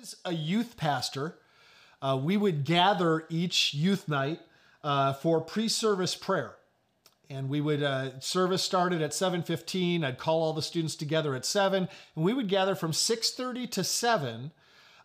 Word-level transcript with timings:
was 0.00 0.16
a 0.24 0.32
youth 0.32 0.76
pastor, 0.76 1.36
uh, 2.00 2.18
we 2.20 2.36
would 2.36 2.64
gather 2.64 3.26
each 3.28 3.74
youth 3.74 4.08
night 4.08 4.40
uh, 4.82 5.12
for 5.12 5.40
pre-service 5.40 6.14
prayer. 6.14 6.54
And 7.28 7.48
we 7.48 7.60
would 7.60 7.82
uh, 7.82 8.18
service 8.18 8.62
started 8.62 9.02
at 9.02 9.12
7:15. 9.12 10.02
I'd 10.02 10.18
call 10.18 10.42
all 10.42 10.52
the 10.52 10.62
students 10.62 10.96
together 10.96 11.36
at 11.36 11.44
seven, 11.44 11.88
and 12.16 12.24
we 12.24 12.32
would 12.32 12.48
gather 12.48 12.74
from 12.74 12.90
6:30 12.90 13.70
to 13.70 13.84
7 13.84 14.50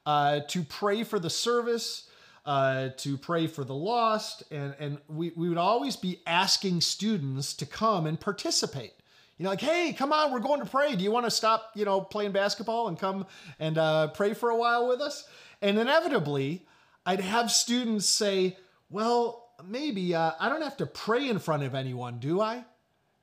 uh, 0.08 0.40
to 0.40 0.64
pray 0.64 1.04
for 1.04 1.20
the 1.20 1.30
service, 1.30 2.10
uh, 2.46 2.90
to 2.98 3.18
pray 3.18 3.46
for 3.46 3.64
the 3.64 3.76
lost, 3.76 4.42
and 4.50 4.76
and 4.80 4.98
we, 5.08 5.34
we 5.36 5.50
would 5.50 5.60
always 5.60 5.96
be 5.96 6.22
asking 6.26 6.82
students 6.82 7.54
to 7.54 7.66
come 7.68 8.08
and 8.08 8.20
participate. 8.20 8.95
You 9.38 9.44
know, 9.44 9.50
like, 9.50 9.62
hey, 9.62 9.92
come 9.92 10.14
on, 10.14 10.32
we're 10.32 10.40
going 10.40 10.62
to 10.62 10.66
pray. 10.66 10.96
Do 10.96 11.04
you 11.04 11.12
want 11.12 11.26
to 11.26 11.32
stop, 11.32 11.72
you 11.76 11.84
know, 11.84 12.00
playing 12.00 12.32
basketball 12.32 12.88
and 12.88 12.98
come 12.98 13.26
and 13.60 13.78
uh, 13.78 14.08
pray 14.10 14.34
for 14.34 14.50
a 14.50 14.56
while 14.56 14.88
with 14.88 15.02
us? 15.02 15.28
And 15.62 15.78
inevitably, 15.78 16.66
I'd 17.06 17.20
have 17.20 17.52
students 17.52 18.06
say, 18.06 18.58
well, 18.90 19.50
maybe 19.64 20.16
uh, 20.16 20.32
I 20.40 20.48
don't 20.48 20.62
have 20.62 20.78
to 20.78 20.86
pray 20.86 21.28
in 21.28 21.40
front 21.40 21.64
of 21.64 21.76
anyone, 21.76 22.20
do 22.20 22.40
I? 22.40 22.64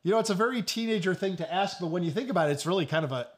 You 0.02 0.10
know, 0.10 0.18
it's 0.18 0.30
a 0.30 0.34
very 0.34 0.62
teenager 0.62 1.14
thing 1.14 1.36
to 1.36 1.52
ask, 1.52 1.78
but 1.80 1.86
when 1.86 2.02
you 2.02 2.10
think 2.10 2.28
about 2.28 2.50
it, 2.50 2.52
it's 2.52 2.66
really 2.66 2.86
kind 2.86 3.04
of 3.04 3.12
a 3.12 3.28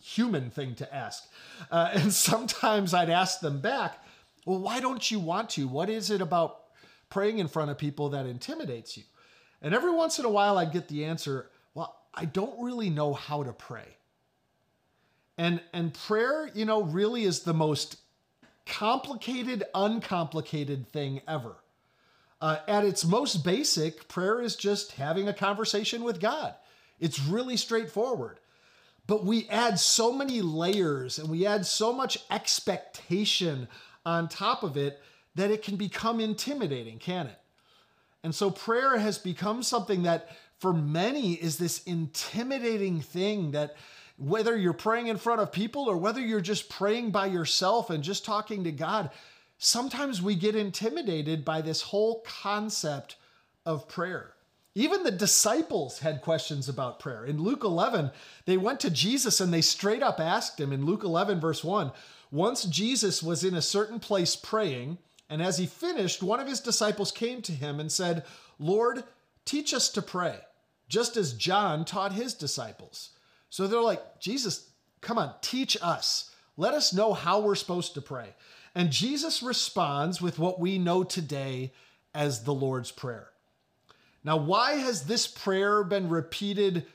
human 0.00 0.50
thing 0.50 0.74
to 0.76 0.94
ask. 0.94 1.24
Uh, 1.70 1.90
and 1.94 2.12
sometimes 2.12 2.92
I'd 2.92 3.10
ask 3.10 3.40
them 3.40 3.60
back, 3.60 3.98
well, 4.44 4.58
why 4.58 4.80
don't 4.80 5.10
you 5.10 5.20
want 5.20 5.50
to? 5.50 5.68
What 5.68 5.88
is 5.88 6.10
it 6.10 6.20
about 6.20 6.58
praying 7.08 7.38
in 7.38 7.48
front 7.48 7.70
of 7.70 7.78
people 7.78 8.10
that 8.10 8.26
intimidates 8.26 8.96
you? 8.96 9.04
And 9.62 9.74
every 9.74 9.92
once 9.92 10.18
in 10.18 10.24
a 10.24 10.30
while, 10.30 10.58
I'd 10.58 10.72
get 10.72 10.88
the 10.88 11.04
answer, 11.04 11.50
I 12.14 12.24
don't 12.24 12.62
really 12.62 12.90
know 12.90 13.14
how 13.14 13.42
to 13.42 13.52
pray. 13.52 13.96
And 15.38 15.60
and 15.72 15.94
prayer, 15.94 16.50
you 16.54 16.64
know, 16.64 16.82
really 16.82 17.24
is 17.24 17.40
the 17.40 17.54
most 17.54 17.96
complicated, 18.66 19.64
uncomplicated 19.74 20.88
thing 20.88 21.20
ever. 21.26 21.56
Uh, 22.40 22.58
at 22.66 22.84
its 22.84 23.04
most 23.04 23.44
basic, 23.44 24.08
prayer 24.08 24.40
is 24.40 24.56
just 24.56 24.92
having 24.92 25.28
a 25.28 25.34
conversation 25.34 26.04
with 26.04 26.20
God. 26.20 26.54
It's 26.98 27.20
really 27.20 27.56
straightforward. 27.56 28.38
But 29.06 29.24
we 29.24 29.48
add 29.48 29.78
so 29.78 30.12
many 30.12 30.40
layers 30.40 31.18
and 31.18 31.28
we 31.28 31.46
add 31.46 31.66
so 31.66 31.92
much 31.92 32.18
expectation 32.30 33.68
on 34.06 34.28
top 34.28 34.62
of 34.62 34.76
it 34.76 35.00
that 35.34 35.50
it 35.50 35.62
can 35.62 35.76
become 35.76 36.20
intimidating, 36.20 36.98
can 36.98 37.26
it? 37.26 37.38
And 38.22 38.34
so 38.34 38.50
prayer 38.50 38.98
has 38.98 39.18
become 39.18 39.62
something 39.62 40.04
that 40.04 40.28
for 40.60 40.74
many 40.74 41.32
is 41.32 41.56
this 41.56 41.82
intimidating 41.84 43.00
thing 43.00 43.52
that 43.52 43.76
whether 44.18 44.54
you're 44.56 44.74
praying 44.74 45.06
in 45.06 45.16
front 45.16 45.40
of 45.40 45.50
people 45.50 45.88
or 45.88 45.96
whether 45.96 46.20
you're 46.20 46.42
just 46.42 46.68
praying 46.68 47.10
by 47.10 47.26
yourself 47.26 47.88
and 47.88 48.04
just 48.04 48.26
talking 48.26 48.64
to 48.64 48.70
God, 48.70 49.10
sometimes 49.56 50.20
we 50.20 50.34
get 50.34 50.54
intimidated 50.54 51.46
by 51.46 51.62
this 51.62 51.80
whole 51.80 52.22
concept 52.26 53.16
of 53.64 53.88
prayer. 53.88 54.34
Even 54.74 55.02
the 55.02 55.10
disciples 55.10 56.00
had 56.00 56.20
questions 56.20 56.68
about 56.68 57.00
prayer. 57.00 57.24
In 57.24 57.42
Luke 57.42 57.64
11, 57.64 58.10
they 58.44 58.58
went 58.58 58.80
to 58.80 58.90
Jesus 58.90 59.40
and 59.40 59.52
they 59.52 59.62
straight 59.62 60.02
up 60.02 60.20
asked 60.20 60.60
him 60.60 60.74
in 60.74 60.84
Luke 60.84 61.02
11, 61.02 61.40
verse 61.40 61.64
1 61.64 61.90
Once 62.30 62.64
Jesus 62.64 63.22
was 63.22 63.42
in 63.42 63.54
a 63.54 63.62
certain 63.62 63.98
place 63.98 64.36
praying, 64.36 64.98
and 65.30 65.40
as 65.40 65.56
he 65.56 65.64
finished, 65.64 66.22
one 66.22 66.38
of 66.38 66.46
his 66.46 66.60
disciples 66.60 67.10
came 67.10 67.40
to 67.42 67.52
him 67.52 67.80
and 67.80 67.90
said, 67.90 68.24
Lord, 68.58 69.04
teach 69.46 69.72
us 69.72 69.88
to 69.90 70.02
pray 70.02 70.40
just 70.90 71.16
as 71.16 71.32
John 71.32 71.84
taught 71.86 72.12
his 72.12 72.34
disciples. 72.34 73.10
So 73.48 73.66
they're 73.66 73.80
like, 73.80 74.20
Jesus, 74.20 74.68
come 75.00 75.16
on, 75.16 75.32
teach 75.40 75.76
us. 75.80 76.32
Let 76.56 76.74
us 76.74 76.92
know 76.92 77.14
how 77.14 77.40
we're 77.40 77.54
supposed 77.54 77.94
to 77.94 78.02
pray. 78.02 78.34
And 78.74 78.90
Jesus 78.90 79.42
responds 79.42 80.20
with 80.20 80.38
what 80.38 80.60
we 80.60 80.78
know 80.78 81.04
today 81.04 81.72
as 82.12 82.42
the 82.42 82.52
Lord's 82.52 82.90
Prayer. 82.90 83.28
Now, 84.22 84.36
why 84.36 84.74
has 84.74 85.04
this 85.04 85.26
prayer 85.26 85.82
been 85.84 86.08
repeated 86.08 86.86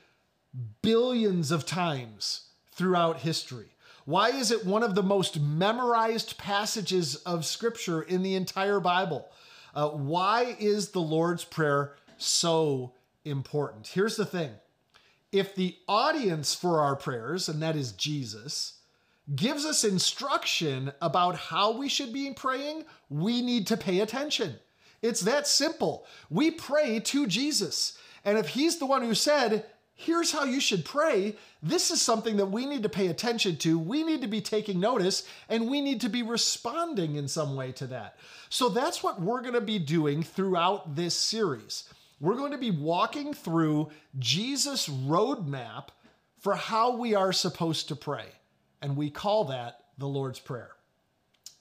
billions 0.82 1.50
of 1.50 1.66
times 1.66 2.48
throughout 2.72 3.20
history? 3.20 3.66
Why 4.04 4.28
is 4.28 4.52
it 4.52 4.64
one 4.64 4.82
of 4.82 4.94
the 4.94 5.02
most 5.02 5.40
memorized 5.40 6.38
passages 6.38 7.16
of 7.16 7.44
Scripture 7.44 8.02
in 8.02 8.22
the 8.22 8.34
entire 8.34 8.78
Bible? 8.78 9.26
Uh, 9.74 9.88
why 9.88 10.56
is 10.60 10.90
the 10.90 11.00
Lord's 11.00 11.44
Prayer 11.44 11.94
so 12.18 12.92
important. 13.26 13.88
Here's 13.88 14.16
the 14.16 14.24
thing 14.24 14.52
if 15.32 15.54
the 15.54 15.76
audience 15.88 16.54
for 16.54 16.80
our 16.80 16.96
prayers, 16.96 17.48
and 17.48 17.60
that 17.62 17.76
is 17.76 17.92
Jesus, 17.92 18.74
gives 19.34 19.64
us 19.64 19.84
instruction 19.84 20.92
about 21.02 21.36
how 21.36 21.76
we 21.76 21.88
should 21.88 22.12
be 22.12 22.32
praying, 22.32 22.84
we 23.10 23.42
need 23.42 23.66
to 23.66 23.76
pay 23.76 24.00
attention. 24.00 24.54
It's 25.02 25.22
that 25.22 25.46
simple. 25.46 26.06
We 26.30 26.50
pray 26.50 27.00
to 27.00 27.26
Jesus. 27.26 27.98
And 28.24 28.38
if 28.38 28.48
he's 28.48 28.78
the 28.78 28.86
one 28.86 29.02
who 29.02 29.14
said, 29.14 29.66
here's 29.94 30.32
how 30.32 30.44
you 30.44 30.60
should 30.60 30.84
pray, 30.84 31.36
this 31.62 31.90
is 31.90 32.00
something 32.00 32.36
that 32.36 32.46
we 32.46 32.66
need 32.66 32.82
to 32.84 32.88
pay 32.88 33.08
attention 33.08 33.56
to. 33.58 33.78
We 33.78 34.04
need 34.04 34.22
to 34.22 34.28
be 34.28 34.40
taking 34.40 34.80
notice 34.80 35.26
and 35.48 35.70
we 35.70 35.80
need 35.80 36.00
to 36.02 36.08
be 36.08 36.22
responding 36.22 37.16
in 37.16 37.28
some 37.28 37.56
way 37.56 37.72
to 37.72 37.86
that. 37.88 38.16
So 38.48 38.68
that's 38.68 39.02
what 39.02 39.20
we're 39.20 39.42
going 39.42 39.54
to 39.54 39.60
be 39.60 39.78
doing 39.78 40.22
throughout 40.22 40.94
this 40.96 41.14
series 41.14 41.88
we're 42.20 42.36
going 42.36 42.52
to 42.52 42.58
be 42.58 42.70
walking 42.70 43.34
through 43.34 43.90
Jesus' 44.18 44.88
roadmap 44.88 45.88
for 46.38 46.54
how 46.54 46.96
we 46.96 47.14
are 47.14 47.32
supposed 47.32 47.88
to 47.88 47.96
pray. 47.96 48.26
And 48.80 48.96
we 48.96 49.10
call 49.10 49.44
that 49.46 49.80
the 49.98 50.06
Lord's 50.06 50.38
Prayer. 50.38 50.70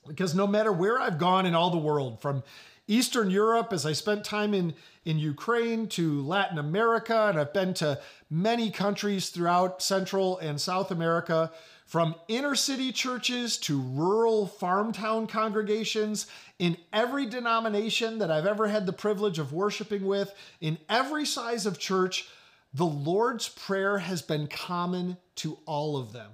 Because 0.07 0.35
no 0.35 0.45
matter 0.45 0.71
where 0.71 0.99
I've 0.99 1.17
gone 1.17 1.45
in 1.45 1.55
all 1.55 1.71
the 1.71 1.77
world, 1.77 2.21
from 2.21 2.43
Eastern 2.87 3.31
Europe, 3.31 3.73
as 3.73 3.85
I 3.85 3.93
spent 3.93 4.23
time 4.23 4.53
in, 4.53 4.75
in 5.03 5.17
Ukraine, 5.17 5.87
to 5.89 6.21
Latin 6.21 6.59
America, 6.59 7.27
and 7.29 7.39
I've 7.39 7.53
been 7.53 7.73
to 7.75 7.99
many 8.29 8.69
countries 8.69 9.29
throughout 9.29 9.81
Central 9.81 10.37
and 10.37 10.61
South 10.61 10.91
America, 10.91 11.51
from 11.85 12.15
inner 12.27 12.55
city 12.55 12.91
churches 12.91 13.57
to 13.57 13.79
rural 13.79 14.47
farm 14.47 14.91
town 14.91 15.27
congregations, 15.27 16.25
in 16.57 16.77
every 16.91 17.25
denomination 17.25 18.17
that 18.19 18.31
I've 18.31 18.47
ever 18.47 18.67
had 18.67 18.85
the 18.85 18.93
privilege 18.93 19.39
of 19.39 19.53
worshiping 19.53 20.05
with, 20.05 20.33
in 20.61 20.77
every 20.89 21.25
size 21.25 21.65
of 21.65 21.77
church, 21.77 22.27
the 22.73 22.85
Lord's 22.85 23.47
Prayer 23.47 23.99
has 23.99 24.21
been 24.21 24.47
common 24.47 25.17
to 25.35 25.57
all 25.65 25.97
of 25.97 26.11
them. 26.11 26.31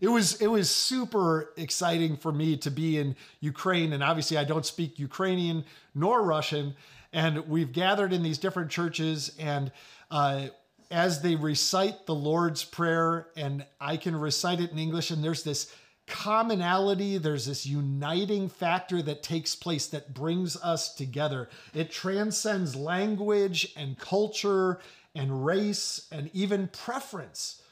It 0.00 0.08
was 0.08 0.40
it 0.42 0.48
was 0.48 0.70
super 0.70 1.52
exciting 1.56 2.18
for 2.18 2.30
me 2.30 2.56
to 2.58 2.70
be 2.70 2.98
in 2.98 3.16
Ukraine, 3.40 3.94
and 3.94 4.02
obviously 4.02 4.36
I 4.36 4.44
don't 4.44 4.66
speak 4.66 4.98
Ukrainian 4.98 5.64
nor 5.94 6.22
Russian, 6.22 6.74
and 7.14 7.48
we've 7.48 7.72
gathered 7.72 8.12
in 8.12 8.22
these 8.22 8.36
different 8.36 8.70
churches, 8.70 9.34
and 9.38 9.72
uh, 10.10 10.48
as 10.90 11.22
they 11.22 11.36
recite 11.36 12.06
the 12.06 12.14
Lord's 12.14 12.64
Prayer, 12.64 13.28
and 13.36 13.64
I 13.80 13.96
can 13.96 14.16
recite 14.16 14.60
it 14.60 14.70
in 14.70 14.78
English, 14.78 15.10
and 15.10 15.22
there's 15.22 15.42
this 15.42 15.72
commonality, 16.06 17.18
there's 17.18 17.46
this 17.46 17.66
uniting 17.66 18.48
factor 18.48 19.02
that 19.02 19.22
takes 19.22 19.56
place 19.56 19.88
that 19.88 20.14
brings 20.14 20.56
us 20.56 20.94
together. 20.94 21.48
It 21.74 21.90
transcends 21.90 22.76
language 22.76 23.72
and 23.76 23.98
culture 23.98 24.80
and 25.14 25.44
race 25.44 26.06
and 26.12 26.30
even 26.32 26.68
preference. 26.68 27.62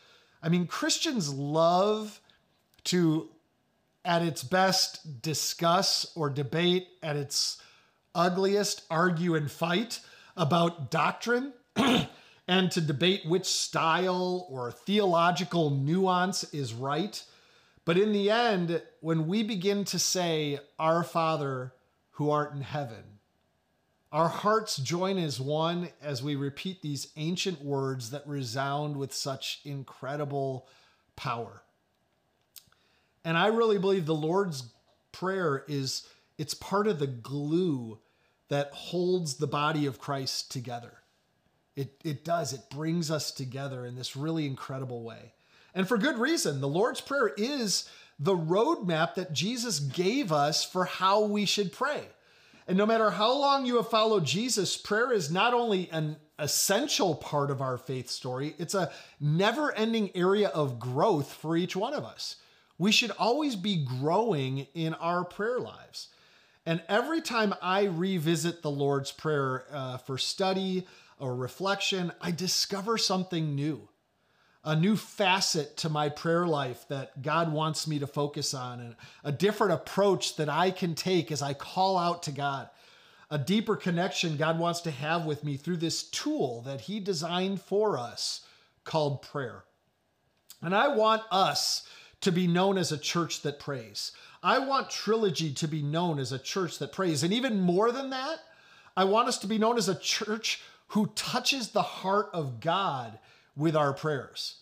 I 0.43 0.49
mean, 0.49 0.67
Christians 0.67 1.33
love 1.33 2.21
to, 2.85 3.31
at 4.05 4.23
its 4.23 4.43
best, 4.43 5.23
discuss 5.23 6.11
or 6.17 6.29
debate, 6.29 6.89
at 7.03 7.17
its 7.17 7.63
ugliest, 8.15 8.83
argue 8.91 9.37
and 9.37 9.51
fight 9.51 10.01
about 10.37 10.91
doctrine. 10.91 11.53
and 12.47 12.71
to 12.73 12.81
debate 12.81 13.27
which 13.27 13.47
style 13.47 14.47
or 14.51 14.71
theological 14.71 15.71
nuance 15.71 16.45
is 16.53 16.75
right. 16.75 17.23
But 17.85 17.99
in 17.99 18.13
the 18.13 18.31
end, 18.31 18.83
when 19.01 19.27
we 19.27 19.43
begin 19.43 19.85
to 19.87 19.99
say, 19.99 20.59
Our 20.79 21.03
Father 21.03 21.73
who 22.13 22.31
art 22.31 22.53
in 22.53 22.61
heaven, 22.61 23.05
our 24.13 24.29
hearts 24.29 24.77
join 24.77 25.19
as 25.19 25.41
one 25.41 25.89
as 26.01 26.23
we 26.23 26.37
repeat 26.37 26.83
these 26.83 27.09
ancient 27.17 27.63
words 27.63 28.11
that 28.11 28.27
resound 28.27 28.97
with 28.97 29.13
such 29.13 29.61
incredible 29.65 30.69
power. 31.17 31.63
And 33.25 33.37
I 33.37 33.49
really 33.49 33.79
believe 33.79 34.07
the 34.07 34.15
Lord's 34.15 34.71
Prayer 35.11 35.65
is 35.69 36.07
it's 36.39 36.55
part 36.55 36.89
of 36.89 36.99
the 36.99 37.07
glue 37.07 37.99
that 38.49 38.73
holds 38.73 39.35
the 39.35 39.47
body 39.47 39.87
of 39.87 40.01
Christ 40.01 40.51
together. 40.51 41.04
It, 41.77 42.01
it 42.05 42.25
does. 42.25 42.53
It 42.53 42.71
brings 42.71 43.11
us 43.11 43.31
together 43.31 43.85
in 43.85 43.97
this 43.97 44.17
really 44.17 44.47
incredible 44.47 45.03
way. 45.03 45.33
And 45.75 45.89
for 45.89 45.99
good 45.99 46.19
reason. 46.19 46.61
The 46.61 46.69
Lord's 46.69 47.01
Prayer 47.01 47.33
is 47.37 47.89
the 48.19 48.37
roadmap 48.37 49.17
that 49.17 49.33
Jesus 49.33 49.81
gave 49.81 50.31
us 50.31 50.65
for 50.65 50.85
how 50.85 51.23
we 51.25 51.45
should 51.47 51.73
pray. 51.73 52.03
And 52.69 52.79
no 52.79 52.87
matter 52.87 53.11
how 53.11 53.37
long 53.37 53.67
you 53.67 53.77
have 53.77 53.89
followed 53.91 54.25
Jesus, 54.25 54.77
prayer 54.77 55.13
is 55.13 55.31
not 55.31 55.53
only 55.53 55.91
an 55.91 56.17
essential 56.39 57.15
part 57.15 57.51
of 57.51 57.61
our 57.61 57.77
faith 57.77 58.09
story, 58.09 58.55
it's 58.59 58.75
a 58.75 58.93
never 59.21 59.73
ending 59.73 60.11
area 60.15 60.49
of 60.49 60.79
growth 60.79 61.33
for 61.33 61.57
each 61.57 61.77
one 61.77 61.93
of 61.93 62.05
us. 62.05 62.37
we 62.79 62.91
should 62.91 63.13
always 63.13 63.57
be 63.57 63.85
growing 63.85 64.67
in 64.75 64.95
our 64.95 65.25
prayer 65.25 65.61
lives. 65.61 66.09
And 66.67 66.83
every 66.89 67.21
time 67.21 67.55
I 67.63 67.85
revisit 67.85 68.63
the 68.63 68.71
Lord's 68.71 69.13
Prayer 69.13 69.65
uh, 69.71 69.99
for 69.99 70.19
study 70.19 70.87
or 71.19 71.35
reflection, 71.35 72.13
I 72.21 72.31
discover 72.31 72.99
something 72.99 73.55
new, 73.55 73.89
a 74.65 74.75
new 74.75 74.97
facet 74.97 75.77
to 75.79 75.89
my 75.89 76.09
prayer 76.09 76.47
life 76.47 76.87
that 76.89 77.23
God 77.23 77.53
wants 77.53 77.87
me 77.87 77.99
to 77.99 78.07
focus 78.07 78.55
on, 78.55 78.81
and 78.81 78.97
a 79.23 79.33
different 79.33 79.75
approach 79.75 80.37
that 80.37 80.49
I 80.49 80.71
can 80.71 80.95
take 80.95 81.31
as 81.31 81.43
I 81.43 81.55
call 81.55 81.99
out 81.99 82.23
to 82.25 82.33
God, 82.33 82.69
a 83.31 83.39
deeper 83.39 83.77
connection 83.77 84.37
God 84.37 84.59
wants 84.59 84.81
to 84.83 84.91
have 84.91 85.25
with 85.25 85.45
me 85.45 85.57
through 85.57 85.79
this 85.79 86.03
tool 86.05 86.63
that 86.63 86.83
He 86.83 87.01
designed 87.01 87.61
for 87.61 87.99
us 87.99 88.47
called 88.85 89.23
prayer. 89.23 89.65
And 90.63 90.75
I 90.75 90.89
want 90.89 91.23
us 91.31 91.87
to 92.23 92.33
be 92.33 92.47
known 92.47 92.79
as 92.79 92.91
a 92.91 92.99
church 92.99 93.43
that 93.43 93.61
prays. 93.61 94.13
I 94.43 94.59
want 94.59 94.91
Trilogy 94.91 95.53
to 95.55 95.69
be 95.69 95.83
known 95.83 96.19
as 96.19 96.33
a 96.33 96.39
church 96.39 96.79
that 96.79 96.93
prays. 96.93 97.23
And 97.23 97.33
even 97.33 97.61
more 97.61 97.93
than 97.93 98.11
that, 98.11 98.39
I 98.97 99.05
want 99.05 99.29
us 99.29 99.39
to 99.39 99.47
be 99.47 99.59
known 99.59 99.77
as 99.77 99.89
a 99.89 99.99
church 99.99 100.63
who 100.95 101.09
touches 101.17 101.71
the 101.71 101.83
heart 101.83 102.31
of 102.33 102.61
God 102.61 103.19
with 103.57 103.75
our 103.75 103.93
prayers. 103.93 104.61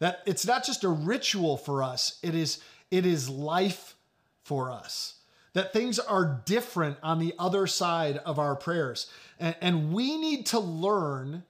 That 0.00 0.20
it's 0.26 0.44
not 0.44 0.64
just 0.64 0.82
a 0.82 0.88
ritual 0.88 1.56
for 1.56 1.84
us, 1.84 2.18
it 2.24 2.34
is, 2.34 2.60
it 2.90 3.06
is 3.06 3.28
life 3.28 3.94
for 4.42 4.72
us. 4.72 5.14
That 5.52 5.72
things 5.72 6.00
are 6.00 6.42
different 6.44 6.96
on 7.04 7.20
the 7.20 7.34
other 7.38 7.68
side 7.68 8.16
of 8.18 8.40
our 8.40 8.56
prayers. 8.56 9.08
And, 9.38 9.54
and 9.60 9.92
we 9.92 10.16
need 10.16 10.46
to 10.46 10.58
learn 10.58 11.44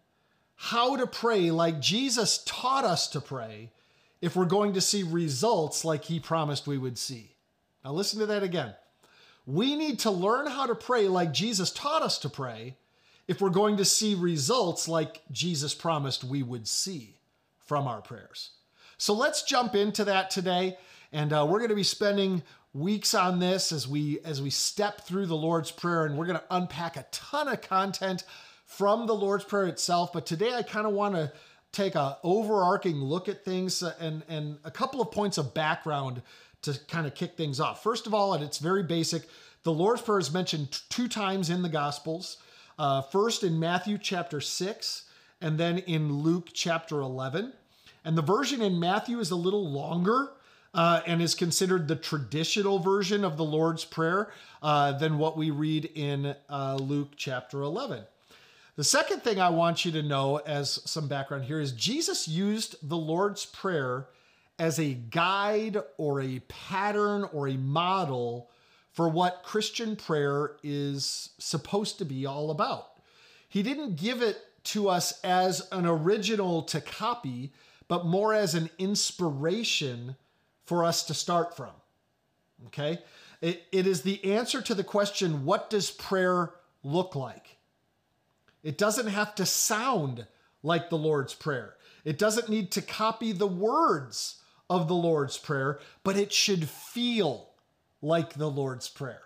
how 0.55 0.97
to 0.97 1.07
pray 1.07 1.51
like 1.51 1.81
Jesus 1.81 2.43
taught 2.45 2.85
us 2.85 3.09
to 3.09 3.23
pray 3.23 3.71
if 4.21 4.37
we're 4.37 4.45
going 4.45 4.75
to 4.75 4.83
see 4.83 5.03
results 5.03 5.83
like 5.83 6.05
he 6.05 6.21
promised 6.21 6.67
we 6.67 6.77
would 6.77 6.99
see. 6.99 7.37
Now, 7.83 7.93
listen 7.93 8.21
to 8.21 8.27
that 8.27 8.43
again. 8.43 8.75
We 9.47 9.77
need 9.77 10.01
to 10.01 10.11
learn 10.11 10.47
how 10.47 10.67
to 10.67 10.75
pray 10.75 11.09
like 11.09 11.33
Jesus 11.33 11.71
taught 11.71 12.03
us 12.03 12.19
to 12.19 12.29
pray 12.29 12.77
if 13.29 13.41
we're 13.41 13.51
going 13.51 13.77
to 13.77 13.85
see 13.85 14.15
results 14.15 14.89
like 14.89 15.23
Jesus 15.31 15.75
promised 15.75 16.25
we 16.25 16.43
would 16.43 16.67
see 16.67 17.17
from 17.59 17.87
our 17.87 18.01
prayers. 18.01 18.51
So 18.99 19.15
let's 19.15 19.43
jump 19.43 19.75
into 19.75 20.05
that 20.05 20.31
today. 20.31 20.77
And 21.13 21.33
uh, 21.33 21.47
we're 21.49 21.59
going 21.59 21.71
to 21.71 21.77
be 21.77 21.83
spending 21.83 22.43
weeks 22.73 23.15
on 23.15 23.41
this 23.41 23.73
as 23.73 23.89
we 23.89 24.21
as 24.25 24.41
we 24.41 24.51
step 24.51 25.01
through 25.01 25.27
the 25.27 25.37
Lord's 25.37 25.71
Prayer, 25.71 26.05
and 26.05 26.17
we're 26.17 26.27
going 26.27 26.39
to 26.39 26.45
unpack 26.51 26.97
a 26.97 27.07
ton 27.11 27.49
of 27.49 27.61
content 27.63 28.25
from 28.65 29.07
the 29.07 29.15
Lord's 29.15 29.45
Prayer 29.45 29.67
itself. 29.67 30.13
But 30.13 30.27
today, 30.27 30.55
I 30.55 30.63
kind 30.63 30.87
of 30.87 30.93
want 30.93 31.15
to 31.15 31.33
take 31.73 31.95
a 31.95 32.19
overarching 32.23 32.97
look 32.97 33.29
at 33.29 33.45
things 33.45 33.83
uh, 33.83 33.95
and 34.01 34.23
and 34.29 34.59
a 34.65 34.71
couple 34.71 35.01
of 35.01 35.11
points 35.11 35.39
of 35.39 35.55
background 35.55 36.23
to 36.63 36.79
kind 36.89 37.07
of 37.07 37.15
kick 37.15 37.37
things 37.37 37.59
off. 37.59 37.83
First 37.83 38.07
of 38.07 38.15
all, 38.15 38.35
and 38.35 38.45
it's 38.45 38.59
very 38.59 38.83
basic, 38.83 39.23
the 39.63 39.73
Lord's 39.73 40.03
Prayer 40.03 40.19
is 40.19 40.33
mentioned 40.33 40.81
two 40.91 41.09
times 41.09 41.51
in 41.51 41.63
the 41.63 41.69
Gospels. 41.69 42.37
Uh, 42.81 43.03
first 43.03 43.45
in 43.45 43.61
Matthew 43.61 43.99
chapter 43.99 44.41
6, 44.41 45.05
and 45.43 45.59
then 45.59 45.77
in 45.81 46.23
Luke 46.23 46.49
chapter 46.55 47.03
11. 47.03 47.53
And 48.07 48.17
the 48.17 48.23
version 48.23 48.63
in 48.63 48.81
Matthew 48.81 49.19
is 49.19 49.31
a 49.31 49.37
little 49.37 49.71
longer 49.71 50.31
uh, 50.73 51.03
and 51.07 51.21
is 51.21 51.35
considered 51.35 51.89
the 51.89 51.97
traditional 51.97 52.79
version 52.79 53.23
of 53.23 53.37
the 53.37 53.45
Lord's 53.45 53.85
Prayer 53.85 54.31
uh, 54.63 54.93
than 54.93 55.19
what 55.19 55.37
we 55.37 55.51
read 55.51 55.91
in 55.95 56.35
uh, 56.49 56.77
Luke 56.77 57.11
chapter 57.17 57.61
11. 57.61 58.03
The 58.77 58.85
second 58.85 59.23
thing 59.23 59.39
I 59.39 59.51
want 59.51 59.85
you 59.85 59.93
to 59.93 60.03
know 60.03 60.39
as 60.39 60.81
some 60.87 61.07
background 61.07 61.45
here 61.45 61.61
is 61.61 61.73
Jesus 61.73 62.27
used 62.29 62.77
the 62.89 62.97
Lord's 62.97 63.45
Prayer 63.45 64.07
as 64.59 64.81
a 64.81 64.95
guide 64.95 65.77
or 65.99 66.23
a 66.23 66.39
pattern 66.49 67.29
or 67.35 67.47
a 67.47 67.59
model 67.59 68.49
for 68.93 69.09
what 69.09 69.43
Christian 69.45 69.97
prayer 69.97 70.57
is 70.63 71.31
supposed 71.39 71.99
to 71.99 72.05
be 72.05 72.27
all 72.27 72.51
about. 72.51 72.89
He 73.49 73.63
didn't 73.63 73.97
give 73.97 74.23
it 74.23 74.39
to 74.65 74.89
us 74.89 75.21
as 75.25 75.67
an 75.73 75.87
original 75.87 76.63
to 76.63 76.81
copy, 76.81 77.53
but 77.89 78.07
more 78.07 78.35
as 78.35 78.55
an 78.55 78.71
inspiration 78.79 80.17
for 80.65 80.85
us 80.85 81.05
to 81.05 81.15
start 81.15 81.57
from. 81.57 81.73
Okay? 82.67 82.99
It, 83.41 83.63
it 83.73 83.87
is 83.87 84.03
the 84.03 84.33
answer 84.33 84.61
to 84.63 84.75
the 84.75 84.85
question 84.85 85.45
what 85.45 85.71
does 85.71 85.91
prayer 85.91 86.53
look 86.83 87.15
like? 87.15 87.57
It 88.63 88.77
doesn't 88.77 89.07
have 89.07 89.35
to 89.37 89.47
sound 89.47 90.27
like 90.63 90.91
the 90.91 90.99
Lord's 90.99 91.35
Prayer. 91.35 91.77
It 92.05 92.19
doesn't 92.19 92.49
need 92.49 92.71
to 92.73 92.83
copy 92.83 93.33
the 93.33 93.47
words 93.47 94.43
of 94.69 94.89
the 94.89 94.95
Lord's 94.95 95.39
Prayer, 95.39 95.81
but 96.05 96.17
it 96.17 96.33
should 96.33 96.69
feel 96.69 97.50
like 98.03 98.35
the 98.35 98.51
Lord's 98.51 98.89
Prayer. 98.89 99.23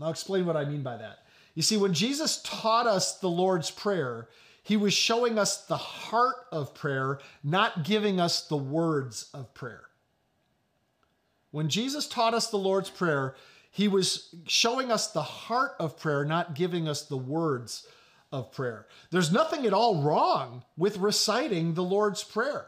I'll 0.00 0.10
explain 0.10 0.46
what 0.46 0.56
I 0.56 0.64
mean 0.64 0.82
by 0.82 0.96
that. 0.96 1.18
You 1.54 1.62
see, 1.62 1.76
when 1.76 1.94
Jesus 1.94 2.42
taught 2.42 2.86
us 2.86 3.18
the 3.18 3.28
Lord's 3.28 3.70
Prayer, 3.70 4.28
he 4.62 4.76
was 4.76 4.94
showing 4.94 5.38
us 5.38 5.58
the 5.66 5.76
heart 5.76 6.46
of 6.50 6.74
prayer, 6.74 7.20
not 7.42 7.84
giving 7.84 8.18
us 8.18 8.48
the 8.48 8.56
words 8.56 9.28
of 9.34 9.52
prayer. 9.54 9.82
When 11.50 11.68
Jesus 11.68 12.08
taught 12.08 12.34
us 12.34 12.48
the 12.48 12.56
Lord's 12.56 12.90
Prayer, 12.90 13.36
he 13.70 13.88
was 13.88 14.34
showing 14.46 14.90
us 14.90 15.12
the 15.12 15.22
heart 15.22 15.72
of 15.78 15.98
prayer, 15.98 16.24
not 16.24 16.54
giving 16.54 16.88
us 16.88 17.02
the 17.02 17.16
words 17.16 17.86
of 18.32 18.50
prayer. 18.52 18.86
There's 19.10 19.30
nothing 19.30 19.66
at 19.66 19.72
all 19.72 20.02
wrong 20.02 20.64
with 20.76 20.96
reciting 20.96 21.74
the 21.74 21.82
Lord's 21.82 22.24
Prayer. 22.24 22.66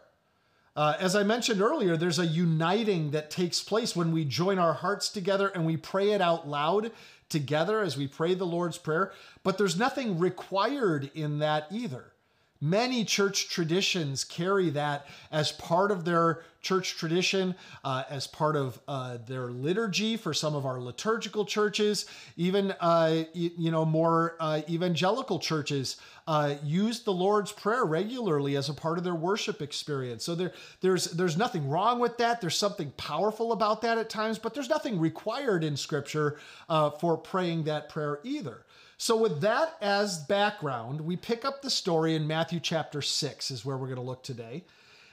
Uh, 0.77 0.95
as 1.01 1.17
I 1.17 1.23
mentioned 1.23 1.63
earlier, 1.63 1.97
there's 1.97 2.19
a 2.19 2.27
uniting 2.27 3.13
that 3.13 3.31
takes 3.31 3.63
place 3.63 3.97
when 3.97 4.13
we 4.13 4.27
join 4.27 4.59
our 4.59 4.75
hearts 4.75 5.09
together 5.09 5.49
and 5.49 5.65
we 5.65 5.79
pray 5.79 6.11
it 6.11 6.21
out 6.21 6.47
loud 6.47 6.93
together 7.31 7.81
as 7.81 7.97
we 7.97 8.07
pray 8.07 8.35
the 8.35 8.45
Lord's 8.45 8.77
Prayer. 8.77 9.11
But 9.43 9.57
there's 9.57 9.79
nothing 9.79 10.19
required 10.19 11.11
in 11.15 11.39
that 11.39 11.67
either. 11.71 12.13
Many 12.61 13.05
church 13.05 13.49
traditions 13.49 14.25
carry 14.25 14.71
that 14.71 15.07
as 15.31 15.53
part 15.53 15.91
of 15.91 16.05
their 16.05 16.43
church 16.63 16.97
tradition, 16.97 17.55
uh, 17.85 18.03
as 18.11 18.27
part 18.27 18.57
of 18.57 18.81
uh, 18.89 19.19
their 19.27 19.51
liturgy 19.53 20.17
for 20.17 20.35
some 20.35 20.57
of 20.57 20.67
our 20.67 20.81
liturgical 20.81 21.45
churches. 21.45 22.07
Even, 22.37 22.75
uh, 22.81 23.25
you 23.35 23.71
know, 23.71 23.85
more 23.85 24.37
uh, 24.41 24.63
evangelical 24.69 25.39
churches 25.39 25.97
uh, 26.27 26.57
use 26.65 27.01
the 27.01 27.13
Lord's 27.13 27.53
Prayer 27.53 27.85
regularly 27.85 28.57
as 28.57 28.69
a 28.69 28.75
part 28.75 28.99
of 28.99 29.05
their 29.05 29.15
worship 29.15 29.63
experience. 29.63 30.25
So 30.25 30.35
there, 30.35 30.53
there's 30.81 31.05
there's 31.13 31.37
nothing 31.37 31.69
wrong 31.69 32.01
with 32.01 32.19
that. 32.19 32.41
There's 32.41 32.57
something 32.57 32.91
powerful 32.97 33.53
about 33.53 33.83
that 33.83 33.97
at 33.99 34.11
times, 34.11 34.39
but 34.39 34.53
there's 34.53 34.69
nothing 34.69 34.99
required 34.99 35.63
in 35.63 35.77
Scripture 35.77 36.39
uh, 36.69 36.91
for 36.91 37.17
praying 37.17 37.65
that 37.65 37.89
prayer 37.89 38.19
either. 38.25 38.66
So, 38.99 39.17
with 39.17 39.43
that 39.43 39.77
as 39.83 40.19
background, 40.25 41.03
we 41.03 41.17
pick 41.17 41.45
up 41.45 41.61
the 41.61 41.69
story 41.69 42.15
in 42.15 42.27
Matthew 42.27 42.61
chapter 42.61 43.03
6, 43.03 43.51
is 43.51 43.65
where 43.65 43.77
we're 43.77 43.89
going 43.89 43.97
to 43.97 44.03
look 44.03 44.23
today. 44.23 44.65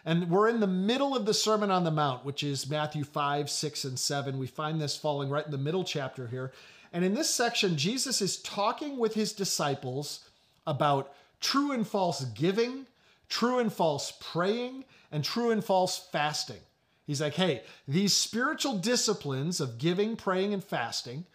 And 0.05 0.29
we're 0.29 0.49
in 0.49 0.61
the 0.61 0.67
middle 0.67 1.15
of 1.15 1.25
the 1.25 1.33
Sermon 1.33 1.69
on 1.69 1.83
the 1.83 1.91
Mount, 1.91 2.25
which 2.25 2.43
is 2.43 2.69
Matthew 2.69 3.03
5, 3.03 3.49
6, 3.49 3.83
and 3.83 3.99
7. 3.99 4.37
We 4.37 4.47
find 4.47 4.79
this 4.79 4.97
falling 4.97 5.29
right 5.29 5.45
in 5.45 5.51
the 5.51 5.57
middle 5.57 5.83
chapter 5.83 6.27
here. 6.27 6.53
And 6.93 7.03
in 7.03 7.13
this 7.13 7.29
section, 7.29 7.77
Jesus 7.77 8.21
is 8.21 8.41
talking 8.41 8.97
with 8.97 9.15
his 9.15 9.33
disciples 9.33 10.29
about 10.65 11.13
true 11.41 11.71
and 11.71 11.85
false 11.85 12.23
giving, 12.25 12.85
true 13.27 13.59
and 13.59 13.71
false 13.71 14.13
praying, 14.19 14.85
and 15.11 15.23
true 15.23 15.51
and 15.51 15.63
false 15.63 16.07
fasting. 16.11 16.61
He's 17.05 17.21
like, 17.21 17.33
hey, 17.33 17.63
these 17.87 18.15
spiritual 18.15 18.77
disciplines 18.77 19.59
of 19.59 19.77
giving, 19.77 20.15
praying, 20.15 20.53
and 20.53 20.63
fasting, 20.63 21.25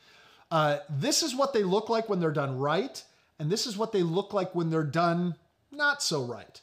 uh, 0.51 0.79
this 0.89 1.23
is 1.23 1.35
what 1.35 1.53
they 1.53 1.63
look 1.63 1.89
like 1.89 2.09
when 2.09 2.21
they're 2.21 2.31
done 2.31 2.59
right, 2.59 3.03
and 3.39 3.51
this 3.51 3.67
is 3.67 3.77
what 3.77 3.93
they 3.93 4.03
look 4.03 4.33
like 4.33 4.55
when 4.55 4.71
they're 4.71 4.83
done 4.83 5.35
not 5.71 6.03
so 6.03 6.25
right. 6.25 6.61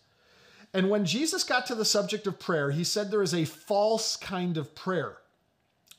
And 0.74 0.90
when 0.90 1.06
Jesus 1.06 1.44
got 1.44 1.66
to 1.68 1.76
the 1.76 1.86
subject 1.86 2.28
of 2.28 2.40
prayer, 2.40 2.72
he 2.72 2.84
said 2.84 3.10
there 3.10 3.22
is 3.22 3.34
a 3.34 3.46
false 3.46 4.18
kind 4.18 4.58
of 4.58 4.76
prayer, 4.76 5.18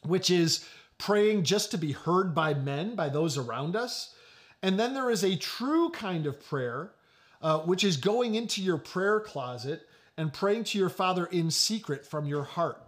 which 0.02 0.30
is 0.30 0.68
praying 0.98 1.44
just 1.44 1.70
to 1.70 1.78
be 1.78 1.92
heard 1.92 2.34
by 2.34 2.52
men, 2.52 2.94
by 2.94 3.08
those 3.08 3.38
around 3.38 3.74
us. 3.74 4.14
And 4.62 4.78
then 4.78 4.92
there 4.92 5.10
is 5.10 5.24
a 5.24 5.36
true 5.36 5.90
kind 5.90 6.26
of 6.26 6.44
prayer, 6.44 6.90
uh, 7.40 7.60
which 7.60 7.84
is 7.84 7.96
going 7.96 8.34
into 8.34 8.62
your 8.62 8.78
prayer 8.78 9.20
closet 9.20 9.86
and 10.16 10.32
praying 10.32 10.64
to 10.64 10.78
your 10.78 10.88
Father 10.88 11.26
in 11.26 11.50
secret 11.50 12.04
from 12.06 12.26
your 12.26 12.44
heart. 12.44 12.85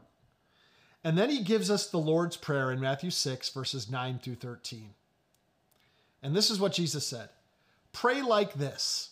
And 1.05 1.17
then 1.17 1.31
he 1.31 1.43
gives 1.43 1.71
us 1.71 1.88
the 1.88 1.99
Lord's 1.99 2.37
Prayer 2.37 2.73
in 2.73 2.81
Matthew 2.81 3.11
6, 3.11 3.50
verses 3.50 3.90
9 3.90 4.19
through 4.23 4.35
13. 4.37 4.90
And 6.23 6.35
this 6.35 6.50
is 6.50 6.61
what 6.61 6.73
Jesus 6.73 7.07
said 7.07 7.28
Pray 7.93 8.23
like 8.23 8.55
this. 8.55 9.11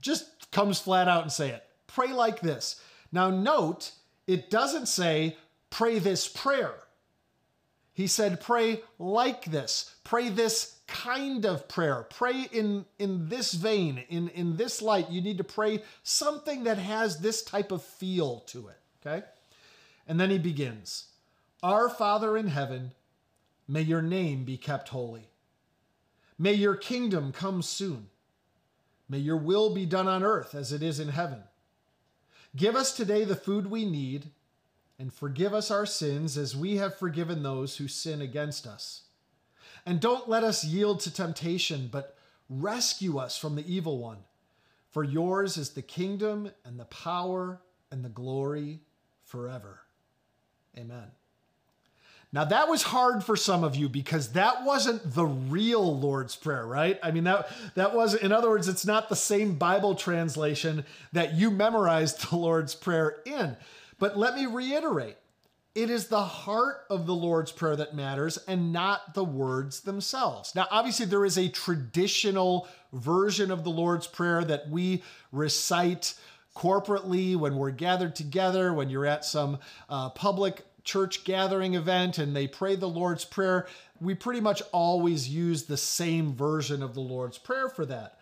Just 0.00 0.50
comes 0.50 0.78
flat 0.78 1.08
out 1.08 1.22
and 1.22 1.32
say 1.32 1.50
it. 1.50 1.64
Pray 1.86 2.12
like 2.12 2.40
this. 2.40 2.80
Now, 3.12 3.30
note, 3.30 3.92
it 4.26 4.50
doesn't 4.50 4.86
say, 4.86 5.36
pray 5.70 5.98
this 5.98 6.28
prayer. 6.28 6.74
He 7.94 8.08
said, 8.08 8.40
pray 8.40 8.82
like 8.98 9.44
this. 9.44 9.94
Pray 10.02 10.28
this 10.28 10.78
kind 10.88 11.46
of 11.46 11.68
prayer. 11.68 12.06
Pray 12.10 12.48
in, 12.50 12.84
in 12.98 13.28
this 13.28 13.54
vein, 13.54 14.02
in, 14.08 14.28
in 14.30 14.56
this 14.56 14.82
light. 14.82 15.10
You 15.10 15.22
need 15.22 15.38
to 15.38 15.44
pray 15.44 15.82
something 16.02 16.64
that 16.64 16.78
has 16.78 17.18
this 17.18 17.42
type 17.42 17.70
of 17.70 17.82
feel 17.82 18.40
to 18.48 18.68
it. 18.68 18.78
Okay? 19.06 19.24
And 20.06 20.20
then 20.20 20.30
he 20.30 20.38
begins 20.38 21.06
Our 21.62 21.88
Father 21.88 22.36
in 22.36 22.48
heaven, 22.48 22.92
may 23.66 23.82
your 23.82 24.02
name 24.02 24.44
be 24.44 24.56
kept 24.56 24.90
holy. 24.90 25.28
May 26.38 26.54
your 26.54 26.76
kingdom 26.76 27.32
come 27.32 27.62
soon. 27.62 28.08
May 29.08 29.18
your 29.18 29.36
will 29.36 29.72
be 29.72 29.86
done 29.86 30.08
on 30.08 30.22
earth 30.22 30.54
as 30.54 30.72
it 30.72 30.82
is 30.82 30.98
in 30.98 31.08
heaven. 31.08 31.44
Give 32.56 32.74
us 32.74 32.92
today 32.92 33.24
the 33.24 33.36
food 33.36 33.70
we 33.70 33.84
need, 33.84 34.30
and 34.98 35.12
forgive 35.12 35.52
us 35.52 35.70
our 35.70 35.86
sins 35.86 36.36
as 36.36 36.56
we 36.56 36.76
have 36.76 36.96
forgiven 36.96 37.42
those 37.42 37.76
who 37.76 37.88
sin 37.88 38.20
against 38.20 38.66
us. 38.66 39.02
And 39.86 40.00
don't 40.00 40.28
let 40.28 40.44
us 40.44 40.64
yield 40.64 41.00
to 41.00 41.12
temptation, 41.12 41.88
but 41.90 42.16
rescue 42.48 43.18
us 43.18 43.36
from 43.36 43.56
the 43.56 43.72
evil 43.72 43.98
one. 43.98 44.18
For 44.90 45.04
yours 45.04 45.56
is 45.56 45.70
the 45.70 45.82
kingdom 45.82 46.50
and 46.64 46.78
the 46.78 46.84
power 46.84 47.60
and 47.90 48.04
the 48.04 48.08
glory 48.08 48.80
forever. 49.24 49.80
Amen. 50.76 51.10
Now 52.32 52.44
that 52.46 52.68
was 52.68 52.82
hard 52.82 53.22
for 53.22 53.36
some 53.36 53.62
of 53.62 53.76
you 53.76 53.88
because 53.88 54.32
that 54.32 54.64
wasn't 54.64 55.14
the 55.14 55.24
real 55.24 55.98
Lord's 55.98 56.34
Prayer, 56.34 56.66
right? 56.66 56.98
I 57.00 57.12
mean 57.12 57.24
that 57.24 57.48
that 57.76 57.94
was 57.94 58.14
in 58.14 58.32
other 58.32 58.48
words 58.48 58.66
it's 58.66 58.84
not 58.84 59.08
the 59.08 59.14
same 59.14 59.54
Bible 59.54 59.94
translation 59.94 60.84
that 61.12 61.34
you 61.34 61.52
memorized 61.52 62.28
the 62.28 62.36
Lord's 62.36 62.74
Prayer 62.74 63.18
in. 63.24 63.56
But 64.00 64.18
let 64.18 64.34
me 64.34 64.46
reiterate. 64.46 65.16
It 65.74 65.90
is 65.90 66.06
the 66.06 66.22
heart 66.22 66.84
of 66.88 67.06
the 67.06 67.14
Lord's 67.14 67.50
Prayer 67.50 67.74
that 67.76 67.96
matters 67.96 68.38
and 68.46 68.72
not 68.72 69.14
the 69.14 69.24
words 69.24 69.80
themselves. 69.80 70.54
Now, 70.54 70.68
obviously, 70.70 71.06
there 71.06 71.24
is 71.24 71.36
a 71.36 71.48
traditional 71.48 72.68
version 72.92 73.50
of 73.50 73.64
the 73.64 73.70
Lord's 73.70 74.06
Prayer 74.06 74.44
that 74.44 74.70
we 74.70 75.02
recite 75.32 76.14
corporately 76.54 77.36
when 77.36 77.56
we're 77.56 77.70
gathered 77.70 78.14
together, 78.14 78.72
when 78.72 78.88
you're 78.88 79.06
at 79.06 79.24
some 79.24 79.58
uh, 79.88 80.10
public 80.10 80.62
church 80.84 81.24
gathering 81.24 81.74
event 81.74 82.18
and 82.18 82.36
they 82.36 82.46
pray 82.46 82.76
the 82.76 82.88
Lord's 82.88 83.24
Prayer, 83.24 83.66
we 84.00 84.14
pretty 84.14 84.40
much 84.40 84.62
always 84.72 85.28
use 85.28 85.64
the 85.64 85.76
same 85.76 86.34
version 86.34 86.82
of 86.82 86.94
the 86.94 87.00
Lord's 87.00 87.38
Prayer 87.38 87.68
for 87.68 87.86
that. 87.86 88.18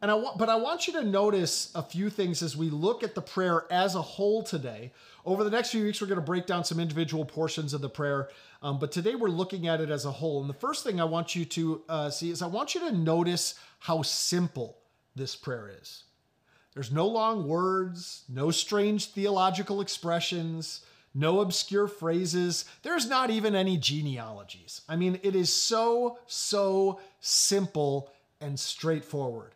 And 0.00 0.10
I 0.10 0.14
want, 0.14 0.36
but 0.36 0.50
I 0.50 0.56
want 0.56 0.86
you 0.86 0.92
to 0.94 1.02
notice 1.02 1.72
a 1.74 1.82
few 1.82 2.10
things 2.10 2.42
as 2.42 2.56
we 2.56 2.68
look 2.68 3.02
at 3.02 3.14
the 3.14 3.22
prayer 3.22 3.64
as 3.70 3.94
a 3.94 4.02
whole 4.02 4.42
today. 4.42 4.92
Over 5.24 5.44
the 5.44 5.50
next 5.50 5.70
few 5.70 5.82
weeks, 5.82 6.00
we're 6.00 6.08
going 6.08 6.20
to 6.20 6.26
break 6.26 6.44
down 6.46 6.62
some 6.62 6.78
individual 6.78 7.24
portions 7.24 7.72
of 7.72 7.80
the 7.80 7.88
prayer, 7.88 8.28
um, 8.62 8.78
but 8.78 8.92
today 8.92 9.14
we're 9.14 9.28
looking 9.28 9.66
at 9.66 9.80
it 9.80 9.90
as 9.90 10.04
a 10.04 10.10
whole. 10.10 10.42
And 10.42 10.50
the 10.50 10.54
first 10.54 10.84
thing 10.84 11.00
I 11.00 11.04
want 11.04 11.34
you 11.34 11.46
to 11.46 11.82
uh, 11.88 12.10
see 12.10 12.30
is 12.30 12.42
I 12.42 12.46
want 12.46 12.74
you 12.74 12.80
to 12.82 12.92
notice 12.92 13.54
how 13.78 14.02
simple 14.02 14.76
this 15.16 15.34
prayer 15.36 15.70
is. 15.80 16.04
There's 16.74 16.90
no 16.90 17.06
long 17.06 17.46
words, 17.46 18.24
no 18.28 18.50
strange 18.50 19.06
theological 19.06 19.80
expressions, 19.80 20.84
no 21.14 21.40
obscure 21.40 21.86
phrases. 21.86 22.64
There's 22.82 23.08
not 23.08 23.30
even 23.30 23.54
any 23.54 23.76
genealogies. 23.76 24.80
I 24.88 24.96
mean, 24.96 25.20
it 25.22 25.36
is 25.36 25.54
so, 25.54 26.18
so 26.26 26.98
simple 27.20 28.10
and 28.40 28.58
straightforward. 28.58 29.52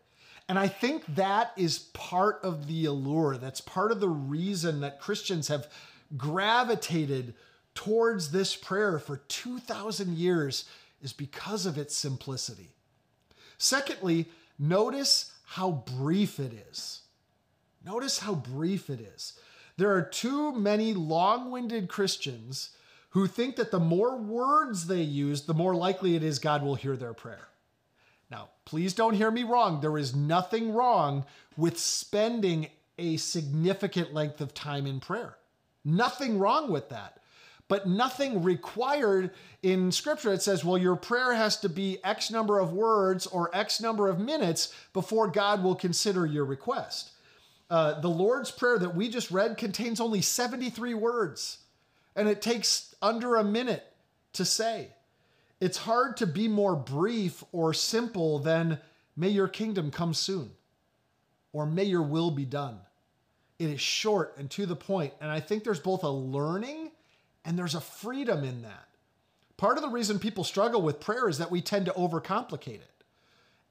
And 0.47 0.57
I 0.57 0.67
think 0.67 1.03
that 1.15 1.51
is 1.57 1.79
part 1.79 2.39
of 2.41 2.67
the 2.67 2.85
allure. 2.85 3.37
That's 3.37 3.61
part 3.61 3.91
of 3.91 3.99
the 3.99 4.09
reason 4.09 4.79
that 4.79 5.01
Christians 5.01 5.49
have 5.49 5.67
gravitated 6.17 7.35
towards 7.75 8.31
this 8.31 8.55
prayer 8.55 8.97
for 8.97 9.17
2,000 9.17 10.17
years 10.17 10.65
is 11.01 11.13
because 11.13 11.65
of 11.65 11.77
its 11.77 11.95
simplicity. 11.95 12.69
Secondly, 13.57 14.29
notice 14.57 15.33
how 15.45 15.83
brief 15.97 16.39
it 16.39 16.53
is. 16.71 17.01
Notice 17.85 18.19
how 18.19 18.35
brief 18.35 18.89
it 18.89 18.99
is. 18.99 19.33
There 19.77 19.93
are 19.93 20.01
too 20.01 20.51
many 20.53 20.93
long 20.93 21.51
winded 21.51 21.87
Christians 21.87 22.71
who 23.11 23.27
think 23.27 23.55
that 23.55 23.71
the 23.71 23.79
more 23.79 24.17
words 24.17 24.87
they 24.87 25.01
use, 25.01 25.43
the 25.43 25.53
more 25.53 25.75
likely 25.75 26.15
it 26.15 26.23
is 26.23 26.37
God 26.39 26.63
will 26.63 26.75
hear 26.75 26.95
their 26.95 27.13
prayer. 27.13 27.47
Now, 28.29 28.49
please 28.65 28.93
don't 28.93 29.15
hear 29.15 29.31
me 29.31 29.43
wrong. 29.43 29.81
There 29.81 29.97
is 29.97 30.15
nothing 30.15 30.73
wrong 30.73 31.25
with 31.57 31.79
spending 31.79 32.67
a 32.97 33.17
significant 33.17 34.13
length 34.13 34.41
of 34.41 34.53
time 34.53 34.85
in 34.85 34.99
prayer. 34.99 35.37
Nothing 35.83 36.37
wrong 36.37 36.69
with 36.71 36.89
that. 36.89 37.15
But 37.69 37.87
nothing 37.87 38.43
required 38.43 39.31
in 39.63 39.91
scripture. 39.91 40.33
It 40.33 40.41
says, 40.41 40.65
well, 40.65 40.77
your 40.77 40.95
prayer 40.95 41.33
has 41.33 41.57
to 41.61 41.69
be 41.69 42.03
X 42.03 42.31
number 42.31 42.59
of 42.59 42.73
words 42.73 43.27
or 43.27 43.55
X 43.55 43.79
number 43.79 44.07
of 44.07 44.19
minutes 44.19 44.73
before 44.91 45.27
God 45.27 45.63
will 45.63 45.75
consider 45.75 46.25
your 46.25 46.45
request. 46.45 47.11
Uh, 47.69 47.99
the 47.99 48.09
Lord's 48.09 48.51
Prayer 48.51 48.79
that 48.79 48.95
we 48.95 49.09
just 49.09 49.29
read 49.29 49.57
contains 49.57 49.99
only 49.99 50.21
73 50.21 50.93
words, 50.95 51.59
and 52.15 52.27
it 52.27 52.41
takes 52.41 52.95
under 53.01 53.35
a 53.35 53.43
minute 53.43 53.85
to 54.33 54.43
say. 54.43 54.89
It's 55.59 55.77
hard 55.77 56.17
to 56.17 56.27
be 56.27 56.47
more 56.47 56.75
brief 56.75 57.43
or 57.51 57.73
simple 57.73 58.39
than, 58.39 58.79
May 59.15 59.29
your 59.29 59.49
kingdom 59.49 59.91
come 59.91 60.13
soon, 60.13 60.51
or 61.51 61.65
May 61.65 61.83
your 61.83 62.01
will 62.01 62.31
be 62.31 62.45
done. 62.45 62.79
It 63.59 63.69
is 63.69 63.81
short 63.81 64.35
and 64.37 64.49
to 64.51 64.65
the 64.65 64.75
point, 64.75 65.13
and 65.19 65.29
I 65.29 65.41
think 65.41 65.63
there's 65.63 65.81
both 65.81 66.03
a 66.03 66.09
learning 66.09 66.91
and 67.43 67.57
there's 67.57 67.75
a 67.75 67.81
freedom 67.81 68.43
in 68.43 68.61
that. 68.61 68.87
Part 69.57 69.77
of 69.77 69.83
the 69.83 69.89
reason 69.89 70.19
people 70.19 70.45
struggle 70.45 70.81
with 70.81 71.01
prayer 71.01 71.27
is 71.27 71.37
that 71.39 71.51
we 71.51 71.61
tend 71.61 71.85
to 71.87 71.91
overcomplicate 71.91 72.75
it. 72.75 73.03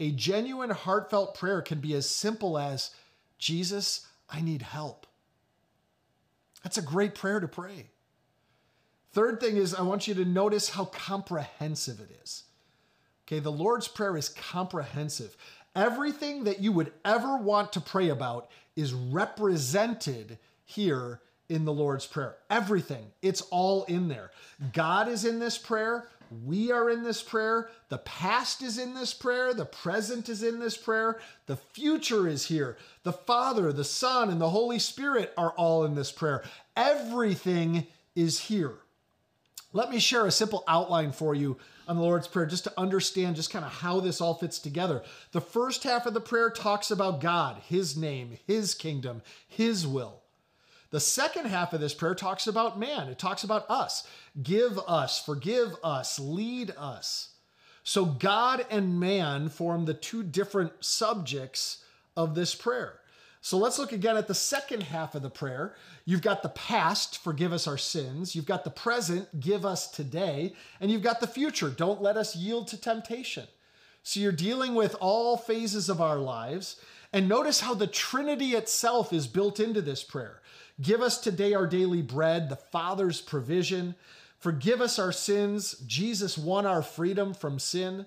A 0.01 0.11
genuine, 0.11 0.71
heartfelt 0.71 1.35
prayer 1.35 1.63
can 1.63 1.81
be 1.81 1.95
as 1.95 2.09
simple 2.09 2.59
as, 2.59 2.91
Jesus, 3.39 4.07
I 4.29 4.41
need 4.41 4.63
help. 4.63 5.07
That's 6.63 6.79
a 6.79 6.83
great 6.83 7.15
prayer 7.15 7.41
to 7.41 7.49
pray. 7.49 7.87
Third 9.13 9.41
thing 9.41 9.57
is, 9.57 9.75
I 9.75 9.83
want 9.83 10.07
you 10.07 10.15
to 10.15 10.25
notice 10.25 10.71
how 10.71 10.87
comprehensive 10.87 12.01
it 12.01 12.11
is. 12.23 12.45
Okay, 13.27 13.39
the 13.39 13.53
Lord's 13.53 13.89
Prayer 13.89 14.17
is 14.17 14.29
comprehensive. 14.29 15.37
Everything 15.75 16.45
that 16.45 16.61
you 16.61 16.73
would 16.73 16.93
ever 17.05 17.37
want 17.37 17.73
to 17.75 17.81
pray 17.81 18.09
about 18.09 18.51
is 18.75 18.93
represented 18.93 20.39
here 20.65 21.21
in 21.49 21.65
the 21.65 21.73
Lord's 21.73 22.07
Prayer. 22.07 22.37
Everything, 22.51 23.07
it's 23.23 23.41
all 23.43 23.85
in 23.85 24.09
there. 24.09 24.31
God 24.73 25.09
is 25.09 25.25
in 25.25 25.39
this 25.39 25.57
prayer. 25.57 26.09
We 26.45 26.71
are 26.73 26.91
in 26.91 27.03
this 27.03 27.23
prayer. 27.23 27.71
The 27.89 27.99
past 27.99 28.63
is 28.63 28.79
in 28.79 28.95
this 28.95 29.15
prayer. 29.15 29.55
The 29.55 29.65
present 29.65 30.29
is 30.29 30.43
in 30.43 30.61
this 30.61 30.77
prayer. 30.77 31.21
The 31.47 31.57
future 31.57 32.29
is 32.29 32.47
here. 32.47 32.77
The 33.03 33.13
Father, 33.13 33.73
the 33.73 33.85
Son, 33.85 34.31
and 34.31 34.41
the 34.41 34.51
Holy 34.51 34.79
Spirit 34.79 35.33
are 35.37 35.53
all 35.53 35.85
in 35.85 35.95
this 35.95 36.13
prayer. 36.13 36.45
Everything 36.77 37.87
is 38.15 38.41
here. 38.41 38.75
Let 39.73 39.91
me 39.91 39.99
share 39.99 40.27
a 40.27 40.31
simple 40.31 40.65
outline 40.67 41.13
for 41.13 41.35
you 41.35 41.59
on 41.87 41.97
the 41.97 42.03
Lord's 42.03 42.29
Prayer 42.29 42.47
just 42.47 42.65
to 42.65 42.81
understand 42.81 43.37
just 43.37 43.51
kind 43.51 43.65
of 43.65 43.73
how 43.73 44.01
this 44.01 44.21
all 44.21 44.35
fits 44.35 44.59
together. 44.59 45.03
The 45.33 45.41
first 45.41 45.85
half 45.85 46.07
of 46.07 46.15
the 46.15 46.21
prayer 46.21 46.51
talks 46.51 46.91
about 46.91 47.21
God, 47.21 47.63
His 47.67 47.97
name, 47.97 48.39
His 48.47 48.75
kingdom, 48.75 49.23
His 49.47 49.87
will. 49.87 50.23
The 50.91 51.01
second 51.01 51.47
half 51.47 51.73
of 51.73 51.81
this 51.81 51.95
prayer 51.95 52.15
talks 52.15 52.47
about 52.47 52.79
man. 52.79 53.09
It 53.09 53.19
talks 53.19 53.45
about 53.45 53.69
us. 53.69 54.07
Give 54.43 54.79
us, 54.79 55.23
forgive 55.23 55.77
us, 55.85 56.19
lead 56.19 56.73
us. 56.79 57.31
So 57.83 58.05
God 58.05 58.65
and 58.71 58.99
man 58.99 59.49
form 59.49 59.85
the 59.85 59.95
two 59.95 60.23
different 60.23 60.73
subjects 60.81 61.85
of 62.17 62.35
this 62.35 62.55
prayer. 62.55 63.01
So 63.41 63.57
let's 63.57 63.79
look 63.79 63.93
again 63.93 64.17
at 64.17 64.29
the 64.29 64.35
second 64.35 64.83
half 64.83 65.15
of 65.15 65.23
the 65.23 65.31
prayer. 65.31 65.75
You've 66.05 66.23
got 66.23 66.43
the 66.43 66.49
past, 66.51 67.19
forgive 67.19 67.53
us 67.53 67.67
our 67.67 67.79
sins. 67.79 68.35
You've 68.35 68.47
got 68.47 68.65
the 68.65 68.71
present, 68.71 69.41
give 69.41 69.65
us 69.65 69.91
today. 69.91 70.55
And 70.81 70.91
you've 70.91 71.03
got 71.03 71.21
the 71.21 71.27
future, 71.27 71.71
don't 71.71 72.03
let 72.03 72.17
us 72.17 72.35
yield 72.35 72.69
to 72.69 72.81
temptation. 72.81 73.47
So 74.03 74.21
you're 74.21 74.33
dealing 74.33 74.75
with 74.75 74.97
all 75.01 75.37
phases 75.37 75.89
of 75.89 76.01
our 76.01 76.19
lives. 76.19 76.81
And 77.13 77.29
notice 77.29 77.61
how 77.61 77.75
the 77.75 77.87
Trinity 77.87 78.55
itself 78.55 79.13
is 79.13 79.27
built 79.27 79.61
into 79.61 79.81
this 79.81 80.03
prayer. 80.03 80.41
Give 80.81 81.03
us 81.03 81.19
today 81.19 81.55
our 81.55 81.67
daily 81.67 82.03
bread, 82.03 82.49
the 82.49 82.57
Father's 82.57 83.21
provision. 83.21 83.97
Forgive 84.39 84.81
us 84.81 84.99
our 84.99 85.11
sins. 85.11 85.75
Jesus 85.87 86.39
won 86.39 86.67
our 86.67 86.83
freedom 86.83 87.35
from 87.35 87.59
sin. 87.59 88.07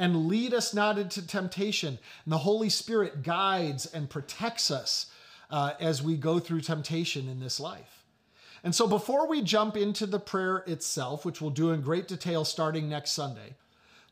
And 0.00 0.26
lead 0.26 0.52
us 0.52 0.74
not 0.74 0.98
into 0.98 1.24
temptation. 1.24 1.98
And 2.24 2.32
the 2.32 2.38
Holy 2.38 2.70
Spirit 2.70 3.22
guides 3.22 3.86
and 3.86 4.10
protects 4.10 4.70
us 4.70 5.06
uh, 5.50 5.72
as 5.80 6.02
we 6.02 6.16
go 6.16 6.38
through 6.38 6.60
temptation 6.60 7.28
in 7.28 7.40
this 7.40 7.60
life. 7.60 8.04
And 8.64 8.74
so, 8.74 8.88
before 8.88 9.28
we 9.28 9.42
jump 9.42 9.76
into 9.76 10.04
the 10.06 10.18
prayer 10.18 10.64
itself, 10.66 11.24
which 11.24 11.40
we'll 11.40 11.50
do 11.50 11.70
in 11.70 11.80
great 11.80 12.08
detail 12.08 12.44
starting 12.44 12.88
next 12.88 13.12
Sunday, 13.12 13.54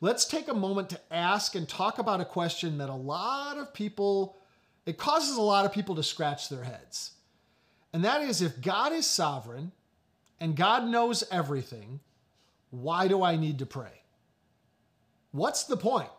let's 0.01 0.25
take 0.25 0.47
a 0.47 0.55
moment 0.55 0.89
to 0.91 1.01
ask 1.11 1.57
and 1.57 1.69
talk 1.69 1.99
about 1.99 2.21
a 2.21 2.25
question 2.25 2.79
that 2.79 2.89
a 2.89 2.95
lot 2.95 3.59
of 3.59 3.75
people, 3.75 4.39
it 4.87 4.99
causes 4.99 5.37
a 5.37 5.43
lot 5.43 5.65
of 5.65 5.73
people 5.73 5.97
to 5.97 6.03
scratch 6.05 6.49
their 6.49 6.63
heads. 6.63 7.16
And 7.97 8.05
that 8.05 8.21
is 8.21 8.43
if 8.43 8.61
God 8.61 8.93
is 8.93 9.07
sovereign 9.07 9.73
and 10.39 10.55
God 10.55 10.87
knows 10.87 11.25
everything, 11.33 12.01
why 12.69 13.09
do 13.09 13.23
I 13.23 13.37
need 13.37 13.61
to 13.61 13.65
pray? 13.65 14.03
What's 15.31 15.65
the 15.65 15.79
point? 15.79 16.11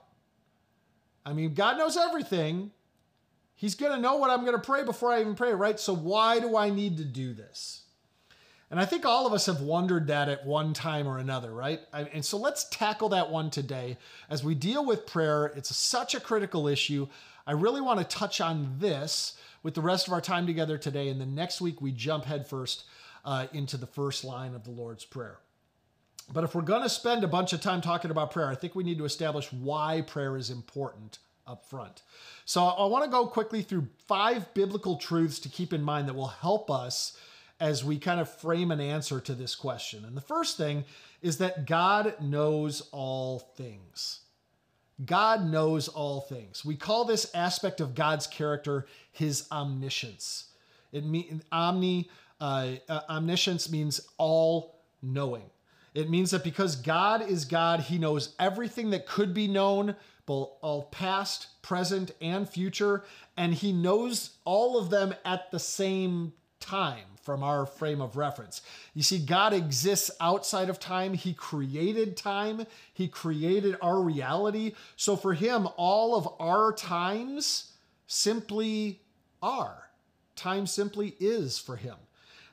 I 1.24 1.34
mean, 1.34 1.54
God 1.54 1.78
knows 1.78 1.96
everything. 1.96 2.72
He's 3.54 3.76
going 3.76 3.92
to 3.92 4.02
know 4.02 4.16
what 4.16 4.32
I'm 4.32 4.42
going 4.42 4.60
to 4.60 4.60
pray 4.60 4.84
before 4.84 5.12
I 5.12 5.22
even 5.22 5.36
pray, 5.36 5.54
right? 5.54 5.80
So 5.80 5.94
why 5.94 6.40
do 6.40 6.58
I 6.58 6.72
need 6.72 6.98
to 6.98 7.06
do 7.06 7.36
this? 7.36 7.84
And 8.72 8.80
I 8.80 8.86
think 8.86 9.06
all 9.06 9.28
of 9.28 9.34
us 9.34 9.46
have 9.46 9.62
wondered 9.62 10.08
that 10.08 10.30
at 10.30 10.48
one 10.48 10.74
time 10.74 11.08
or 11.08 11.20
another, 11.20 11.54
right? 11.54 11.82
And 11.94 12.26
so 12.26 12.40
let's 12.40 12.68
tackle 12.70 13.10
that 13.10 13.30
one 13.30 13.52
today. 13.52 14.00
As 14.32 14.44
we 14.44 14.56
deal 14.56 14.84
with 14.84 15.06
prayer, 15.06 15.54
it's 15.56 15.76
such 15.78 16.16
a 16.16 16.20
critical 16.20 16.68
issue. 16.68 17.08
I 17.48 17.54
really 17.54 17.82
want 17.82 18.00
to 18.00 18.06
touch 18.06 18.42
on 18.42 18.76
this 18.78 19.38
with 19.64 19.74
the 19.74 19.82
rest 19.82 20.06
of 20.06 20.14
our 20.14 20.22
time 20.22 20.46
together 20.46 20.78
today. 20.78 21.08
And 21.08 21.20
then 21.20 21.34
next 21.34 21.62
week, 21.62 21.82
we 21.82 21.92
jump 21.92 22.26
headfirst 22.26 22.84
uh, 23.24 23.48
into 23.54 23.78
the 23.78 23.88
first 23.88 24.24
line 24.24 24.54
of 24.54 24.66
the 24.66 24.72
Lord's 24.72 25.06
Prayer. 25.06 25.40
But 26.32 26.44
if 26.44 26.54
we're 26.54 26.62
going 26.62 26.84
to 26.84 26.90
spend 26.90 27.24
a 27.24 27.28
bunch 27.28 27.54
of 27.54 27.62
time 27.62 27.80
talking 27.80 28.12
about 28.12 28.32
prayer, 28.32 28.50
I 28.50 28.56
think 28.56 28.76
we 28.76 28.84
need 28.84 28.98
to 28.98 29.06
establish 29.06 29.52
why 29.54 30.02
prayer 30.02 30.36
is 30.36 30.50
important 30.50 31.20
up 31.48 31.66
front. 31.66 32.02
So 32.44 32.66
I 32.66 32.86
want 32.86 33.06
to 33.06 33.10
go 33.10 33.26
quickly 33.26 33.62
through 33.62 33.88
five 34.08 34.54
biblical 34.54 34.98
truths 34.98 35.40
to 35.40 35.50
keep 35.50 35.72
in 35.72 35.82
mind 35.82 36.10
that 36.10 36.16
will 36.16 36.28
help 36.28 36.70
us 36.70 37.18
as 37.60 37.84
we 37.84 37.98
kind 37.98 38.20
of 38.20 38.30
frame 38.30 38.72
an 38.72 38.82
answer 38.82 39.22
to 39.22 39.34
this 39.34 39.56
question. 39.56 40.04
And 40.06 40.16
the 40.16 40.22
first 40.22 40.58
thing 40.58 40.84
is 41.22 41.38
that 41.38 41.66
God 41.66 42.16
knows 42.22 42.90
all 42.92 43.40
things. 43.40 44.20
God 45.06 45.46
knows 45.46 45.88
all 45.88 46.22
things. 46.22 46.66
We 46.66 46.76
call 46.76 47.06
this 47.06 47.30
aspect 47.36 47.82
of 47.82 47.94
God's 47.94 48.26
character 48.26 48.88
his 49.12 49.48
omniscience. 49.52 50.46
It 50.92 51.06
means 51.06 51.44
omni 51.52 52.10
uh, 52.40 52.74
uh, 52.88 53.02
omniscience 53.10 53.72
means 53.72 54.02
all 54.18 54.80
knowing. 55.02 55.50
It 55.94 56.10
means 56.10 56.32
that 56.32 56.44
because 56.44 56.76
God 56.76 57.28
is 57.28 57.46
God, 57.46 57.80
he 57.80 57.98
knows 57.98 58.36
everything 58.40 58.92
that 58.92 59.08
could 59.08 59.34
be 59.34 59.48
known, 59.48 59.96
both 60.28 60.52
all 60.62 60.84
past, 60.84 61.62
present, 61.64 62.12
and 62.22 62.48
future, 62.48 63.04
and 63.36 63.54
he 63.54 63.72
knows 63.72 64.38
all 64.46 64.78
of 64.78 64.92
them 64.92 65.16
at 65.26 65.50
the 65.52 65.60
same 65.60 66.34
time 66.68 67.06
from 67.24 67.44
our 67.44 67.66
frame 67.66 68.02
of 68.02 68.18
reference. 68.18 68.62
You 68.94 69.04
see, 69.04 69.20
God 69.20 69.54
exists 69.54 70.12
outside 70.20 70.70
of 70.70 70.80
time. 70.80 71.14
He 71.14 71.34
created 71.34 72.16
time, 72.18 72.66
He 72.94 73.08
created 73.08 73.76
our 73.82 74.02
reality. 74.02 74.74
So 74.96 75.16
for 75.16 75.34
Him, 75.34 75.68
all 75.78 76.16
of 76.16 76.28
our 76.40 76.72
times 76.74 77.74
simply 78.08 79.02
are. 79.42 79.90
Time 80.36 80.68
simply 80.68 81.16
is 81.20 81.58
for 81.58 81.76
Him. 81.76 81.96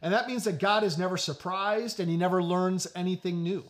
And 0.03 0.13
that 0.13 0.29
means 0.29 0.45
that 0.45 0.59
God 0.59 0.83
is 0.85 0.99
never 0.99 1.17
surprised 1.17 2.01
and 2.01 2.11
He 2.11 2.17
never 2.17 2.43
learns 2.43 2.87
anything 2.95 3.43
new. 3.43 3.65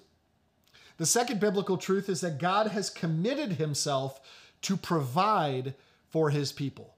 The 0.96 1.06
second 1.06 1.40
biblical 1.40 1.76
truth 1.76 2.08
is 2.08 2.20
that 2.20 2.38
God 2.38 2.68
has 2.68 2.88
committed 2.90 3.52
Himself 3.52 4.20
to 4.62 4.76
provide 4.76 5.74
for 6.10 6.30
His 6.30 6.52
people. 6.52 6.93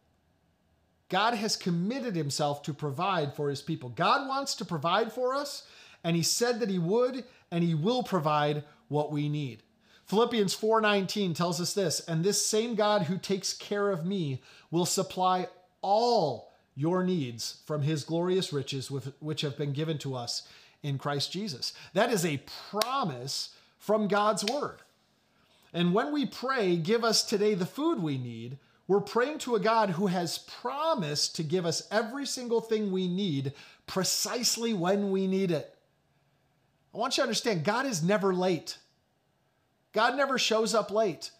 God 1.08 1.34
has 1.34 1.56
committed 1.56 2.16
himself 2.16 2.62
to 2.64 2.74
provide 2.74 3.34
for 3.34 3.48
his 3.48 3.62
people. 3.62 3.90
God 3.90 4.28
wants 4.28 4.54
to 4.56 4.64
provide 4.64 5.12
for 5.12 5.34
us, 5.34 5.66
and 6.02 6.16
he 6.16 6.22
said 6.22 6.60
that 6.60 6.70
he 6.70 6.78
would, 6.78 7.24
and 7.50 7.62
he 7.62 7.74
will 7.74 8.02
provide 8.02 8.64
what 8.88 9.12
we 9.12 9.28
need. 9.28 9.62
Philippians 10.06 10.54
4:19 10.54 11.34
tells 11.34 11.60
us 11.60 11.72
this, 11.72 12.00
and 12.00 12.24
this 12.24 12.44
same 12.44 12.74
God 12.74 13.02
who 13.02 13.18
takes 13.18 13.52
care 13.52 13.90
of 13.90 14.06
me 14.06 14.40
will 14.70 14.86
supply 14.86 15.48
all 15.82 16.52
your 16.74 17.02
needs 17.02 17.58
from 17.64 17.82
his 17.82 18.04
glorious 18.04 18.52
riches 18.52 18.90
with, 18.90 19.14
which 19.20 19.40
have 19.40 19.56
been 19.56 19.72
given 19.72 19.98
to 19.98 20.14
us 20.14 20.42
in 20.82 20.98
Christ 20.98 21.32
Jesus. 21.32 21.72
That 21.92 22.12
is 22.12 22.24
a 22.24 22.42
promise 22.70 23.50
from 23.78 24.08
God's 24.08 24.44
word. 24.44 24.82
And 25.72 25.92
when 25.92 26.12
we 26.12 26.26
pray, 26.26 26.76
give 26.76 27.04
us 27.04 27.22
today 27.22 27.54
the 27.54 27.66
food 27.66 27.98
we 27.98 28.18
need, 28.18 28.58
we're 28.88 29.00
praying 29.00 29.38
to 29.38 29.56
a 29.56 29.60
God 29.60 29.90
who 29.90 30.06
has 30.06 30.38
promised 30.38 31.36
to 31.36 31.42
give 31.42 31.66
us 31.66 31.86
every 31.90 32.24
single 32.24 32.60
thing 32.60 32.92
we 32.92 33.08
need 33.08 33.52
precisely 33.86 34.72
when 34.72 35.10
we 35.10 35.26
need 35.26 35.50
it. 35.50 35.74
I 36.94 36.98
want 36.98 37.16
you 37.16 37.22
to 37.22 37.26
understand 37.26 37.64
God 37.64 37.84
is 37.84 38.02
never 38.02 38.32
late. 38.32 38.78
God 39.92 40.16
never 40.16 40.38
shows 40.38 40.74
up 40.74 40.90
late. 40.90 41.30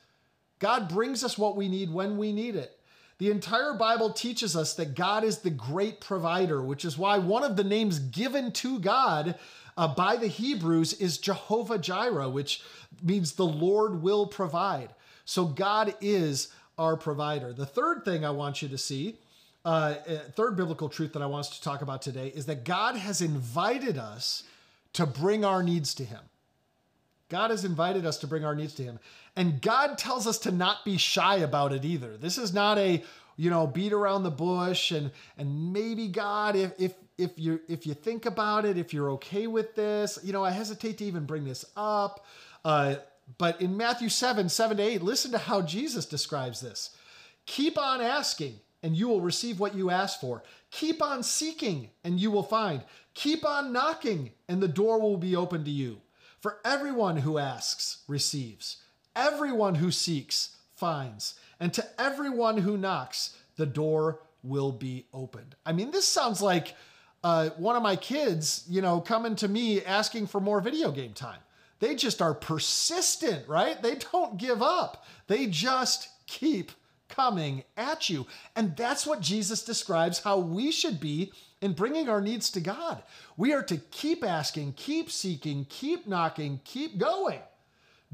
God 0.59 0.89
brings 0.89 1.23
us 1.23 1.39
what 1.39 1.57
we 1.57 1.69
need 1.69 1.93
when 1.93 2.17
we 2.17 2.33
need 2.33 2.57
it. 2.57 2.79
The 3.19 3.31
entire 3.31 3.75
Bible 3.75 4.13
teaches 4.13 4.57
us 4.57 4.75
that 4.75 4.95
God 4.95 5.25
is 5.25 5.39
the 5.39 5.51
great 5.51 6.01
provider, 6.01 6.61
which 6.63 6.85
is 6.85 6.99
why 6.99 7.19
one 7.19 7.45
of 7.45 7.57
the 7.57 7.65
names 7.65 7.99
given 7.99 8.53
to 8.53 8.79
God 8.79 9.39
uh, 9.77 9.89
by 9.89 10.17
the 10.17 10.27
Hebrews 10.27 10.95
is 10.95 11.19
Jehovah 11.19 11.79
Jireh, 11.79 12.29
which 12.29 12.63
means 13.03 13.33
the 13.33 13.47
Lord 13.47 14.03
will 14.03 14.27
provide. 14.27 14.91
So 15.25 15.45
God 15.45 15.95
is 16.01 16.49
our 16.79 16.97
provider. 16.97 17.53
The 17.53 17.67
third 17.67 18.05
thing 18.05 18.25
I 18.25 18.31
want 18.31 18.63
you 18.63 18.69
to 18.69 18.79
see, 18.79 19.17
uh, 19.65 19.69
uh, 20.09 20.19
third 20.35 20.57
biblical 20.57 20.89
truth 20.89 21.13
that 21.15 21.23
I 21.23 21.27
want 21.27 21.47
us 21.47 21.59
to 21.59 21.63
talk 21.63 21.83
about 21.83 22.03
today, 22.03 22.29
is 22.35 22.47
that 22.47 22.65
God 22.65 22.97
has 22.97 23.21
invited 23.21 23.99
us 23.99 24.45
to 24.93 25.07
bring 25.07 25.45
our 25.45 25.63
needs 25.63 25.95
to 25.95 26.05
Him. 26.05 26.21
God 27.29 27.51
has 27.51 27.65
invited 27.65 28.07
us 28.07 28.19
to 28.19 28.27
bring 28.27 28.45
our 28.45 28.55
needs 28.55 28.75
to 28.75 28.83
Him. 28.83 28.99
And 29.35 29.61
God 29.61 29.99
tells 29.99 30.27
us 30.27 30.39
to 30.41 30.53
not 30.53 30.85
be 30.85 30.97
shy 30.97 31.37
about 31.37 31.73
it 31.73 31.85
either. 31.85 32.17
This 32.17 32.39
is 32.39 32.55
not 32.55 32.79
a, 32.79 33.03
you 33.37 33.51
know, 33.51 33.67
beat 33.67 33.93
around 33.93 34.23
the 34.23 34.31
bush 34.31 34.93
and 34.93 35.11
and 35.37 35.73
maybe 35.73 36.09
God, 36.09 36.57
if 36.57 36.73
if 36.79 36.95
if 37.19 37.39
you 37.39 37.61
if 37.69 37.87
you 37.87 37.95
think 37.95 38.27
about 38.27 38.65
it, 38.65 38.79
if 38.79 38.95
you're 38.95 39.11
okay 39.13 39.47
with 39.47 39.75
this, 39.75 40.19
you 40.23 40.33
know, 40.33 40.45
I 40.45 40.51
hesitate 40.51 40.99
to 40.99 41.05
even 41.05 41.25
bring 41.25 41.45
this 41.45 41.65
up. 41.77 42.25
Uh, 42.65 42.97
but 43.39 43.61
in 43.61 43.77
Matthew 43.77 44.09
7, 44.09 44.49
7 44.49 44.77
to 44.77 44.83
8, 44.83 45.03
listen 45.03 45.33
to 45.33 45.39
how 45.39 45.63
Jesus 45.63 46.07
describes 46.07 46.61
this. 46.61 46.91
Keep 47.47 47.79
on 47.79 48.01
asking, 48.01 48.61
and 48.83 48.97
you 48.97 49.09
will 49.09 49.21
receive 49.21 49.59
what 49.59 49.75
you 49.75 49.91
ask 49.91 50.21
for. 50.21 50.43
Keep 50.71 51.03
on 51.03 51.23
seeking, 51.23 51.91
and 52.05 52.21
you 52.21 52.31
will 52.31 52.43
find. 52.43 52.83
Keep 53.15 53.45
on 53.45 53.73
knocking, 53.73 54.31
and 54.49 54.63
the 54.63 54.69
door 54.69 55.01
will 55.01 55.17
be 55.17 55.35
open 55.35 55.65
to 55.65 55.71
you. 55.71 56.01
For 56.41 56.59
everyone 56.65 57.19
who 57.19 57.39
asks 57.39 58.05
receives, 58.07 58.77
everyone 59.15 59.77
who 59.77 59.91
seeks 59.91 60.57
finds, 60.75 61.35
and 61.59 61.73
to 61.75 61.85
everyone 61.99 62.59
who 62.59 62.77
knocks, 62.77 63.37
the 63.57 63.67
door 63.67 64.21
will 64.43 64.71
be 64.71 65.07
opened. 65.13 65.57
I 65.65 65.73
mean, 65.73 65.91
this 65.91 66.07
sounds 66.07 66.41
like 66.41 66.75
uh, 67.25 67.51
one 67.57 67.75
of 67.75 67.83
my 67.83 67.97
kids, 67.97 68.65
you 68.69 68.83
know, 68.83 69.01
coming 69.01 69.35
to 69.37 69.49
me 69.49 69.83
asking 69.83 70.29
for 70.29 70.41
more 70.41 70.61
video 70.61 70.93
game 70.93 71.13
time. 71.13 71.41
They 71.79 71.95
just 71.95 72.23
are 72.23 72.35
persistent, 72.35 73.47
right? 73.49 73.81
They 73.83 73.97
don't 74.13 74.39
give 74.39 74.63
up. 74.63 75.05
They 75.27 75.47
just 75.47 76.09
keep 76.27 76.73
coming 77.09 77.65
at 77.77 78.09
you. 78.09 78.27
And 78.55 78.77
that's 78.77 79.07
what 79.07 79.21
Jesus 79.21 79.65
describes 79.65 80.21
how 80.21 80.39
we 80.39 80.73
should 80.73 81.01
be 81.01 81.33
in 81.61 81.73
bringing 81.73 82.09
our 82.09 82.21
needs 82.21 82.51
to 82.51 82.61
God. 82.61 83.03
We 83.37 83.53
are 83.53 83.63
to 83.65 83.77
keep 83.77 84.25
asking, 84.25 84.75
keep 84.75 85.11
seeking, 85.11 85.67
keep 85.69 86.07
knocking, 86.07 86.61
keep 86.65 86.99
going. 86.99 87.41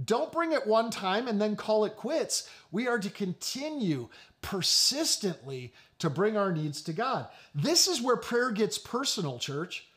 Don't 0.05 0.33
bring 0.33 0.53
it 0.53 0.67
one 0.67 0.91
time 0.91 1.29
and 1.29 1.41
then 1.41 1.57
call 1.57 1.85
it 1.85 1.97
quits. 1.97 2.49
We 2.71 2.89
are 2.89 2.99
to 2.99 3.11
continue 3.11 4.09
persistently 4.41 5.73
to 5.99 6.11
bring 6.11 6.37
our 6.37 6.53
needs 6.53 6.83
to 6.83 6.93
God. 6.93 7.29
This 7.55 7.87
is 7.87 8.01
where 8.01 8.17
prayer 8.17 8.51
gets 8.51 8.79
personal, 8.79 9.39
church. 9.39 9.89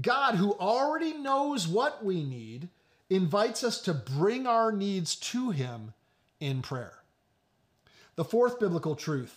God, 0.00 0.36
who 0.36 0.52
already 0.52 1.14
knows 1.14 1.66
what 1.66 2.04
we 2.04 2.22
need, 2.24 2.68
invites 3.10 3.62
us 3.64 3.80
to 3.82 3.92
bring 3.92 4.46
our 4.46 4.72
needs 4.72 5.16
to 5.16 5.50
Him 5.50 5.92
in 6.38 6.62
prayer. 6.62 6.94
The 8.16 8.24
fourth 8.24 8.58
biblical 8.58 8.94
truth 8.94 9.36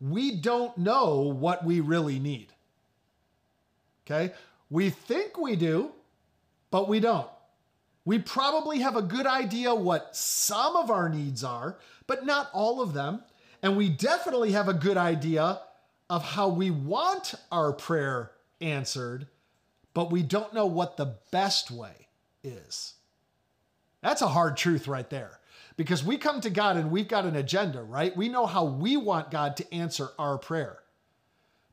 we 0.00 0.30
don't 0.30 0.78
know 0.78 1.18
what 1.18 1.64
we 1.64 1.80
really 1.80 2.18
need. 2.18 2.52
Okay? 4.06 4.32
We 4.70 4.88
think 4.90 5.36
we 5.36 5.56
do, 5.56 5.92
but 6.70 6.88
we 6.88 7.00
don't. 7.00 7.28
We 8.04 8.18
probably 8.18 8.78
have 8.80 8.96
a 8.96 9.02
good 9.02 9.26
idea 9.26 9.74
what 9.74 10.16
some 10.16 10.74
of 10.74 10.90
our 10.90 11.08
needs 11.08 11.44
are, 11.44 11.76
but 12.06 12.24
not 12.24 12.48
all 12.52 12.80
of 12.80 12.94
them. 12.94 13.22
And 13.62 13.76
we 13.76 13.90
definitely 13.90 14.52
have 14.52 14.68
a 14.68 14.74
good 14.74 14.96
idea 14.96 15.60
of 16.08 16.24
how 16.24 16.48
we 16.48 16.70
want 16.70 17.34
our 17.52 17.72
prayer 17.72 18.32
answered, 18.60 19.26
but 19.92 20.10
we 20.10 20.22
don't 20.22 20.54
know 20.54 20.66
what 20.66 20.96
the 20.96 21.14
best 21.30 21.70
way 21.70 22.08
is. 22.42 22.94
That's 24.02 24.22
a 24.22 24.28
hard 24.28 24.56
truth 24.56 24.88
right 24.88 25.08
there. 25.10 25.38
Because 25.76 26.04
we 26.04 26.18
come 26.18 26.40
to 26.42 26.50
God 26.50 26.76
and 26.76 26.90
we've 26.90 27.08
got 27.08 27.24
an 27.24 27.36
agenda, 27.36 27.82
right? 27.82 28.16
We 28.16 28.28
know 28.28 28.46
how 28.46 28.64
we 28.64 28.96
want 28.96 29.30
God 29.30 29.56
to 29.58 29.74
answer 29.74 30.08
our 30.18 30.36
prayer. 30.36 30.78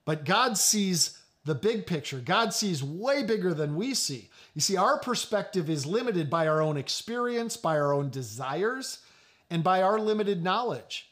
But 0.05 0.23
God 0.23 0.57
sees 0.57 1.19
the 1.43 1.55
big 1.55 1.87
picture. 1.87 2.19
God 2.19 2.53
sees 2.53 2.83
way 2.83 3.23
bigger 3.23 3.53
than 3.53 3.75
we 3.75 3.93
see. 3.93 4.29
You 4.53 4.61
see, 4.61 4.77
our 4.77 4.99
perspective 4.99 5.69
is 5.69 5.85
limited 5.85 6.29
by 6.29 6.47
our 6.47 6.61
own 6.61 6.77
experience, 6.77 7.57
by 7.57 7.77
our 7.77 7.93
own 7.93 8.09
desires, 8.09 8.99
and 9.49 9.63
by 9.63 9.81
our 9.81 9.99
limited 9.99 10.43
knowledge. 10.43 11.09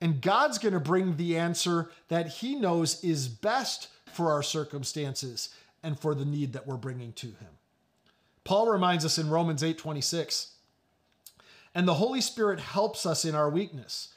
And 0.00 0.20
God's 0.20 0.58
going 0.58 0.74
to 0.74 0.80
bring 0.80 1.16
the 1.16 1.36
answer 1.36 1.90
that 2.08 2.28
He 2.28 2.54
knows 2.54 3.02
is 3.04 3.28
best 3.28 3.88
for 4.12 4.32
our 4.32 4.42
circumstances 4.42 5.50
and 5.82 5.98
for 5.98 6.14
the 6.14 6.24
need 6.24 6.52
that 6.52 6.66
we're 6.66 6.76
bringing 6.76 7.12
to 7.14 7.26
Him. 7.26 7.59
Paul 8.50 8.66
reminds 8.66 9.04
us 9.04 9.16
in 9.16 9.30
Romans 9.30 9.62
8 9.62 9.78
26, 9.78 10.54
and 11.72 11.86
the 11.86 11.94
Holy 11.94 12.20
Spirit 12.20 12.58
helps 12.58 13.06
us 13.06 13.24
in 13.24 13.36
our 13.36 13.48
weakness. 13.48 14.12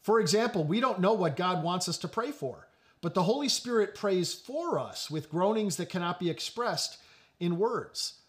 For 0.00 0.20
example, 0.20 0.64
we 0.64 0.80
don't 0.80 1.00
know 1.00 1.12
what 1.12 1.36
God 1.36 1.62
wants 1.62 1.86
us 1.86 1.98
to 1.98 2.08
pray 2.08 2.30
for, 2.30 2.66
but 3.02 3.12
the 3.12 3.24
Holy 3.24 3.50
Spirit 3.50 3.94
prays 3.94 4.32
for 4.32 4.78
us 4.78 5.10
with 5.10 5.28
groanings 5.28 5.76
that 5.76 5.90
cannot 5.90 6.18
be 6.18 6.30
expressed. 6.30 6.96
in 7.38 7.58
words. 7.58 8.20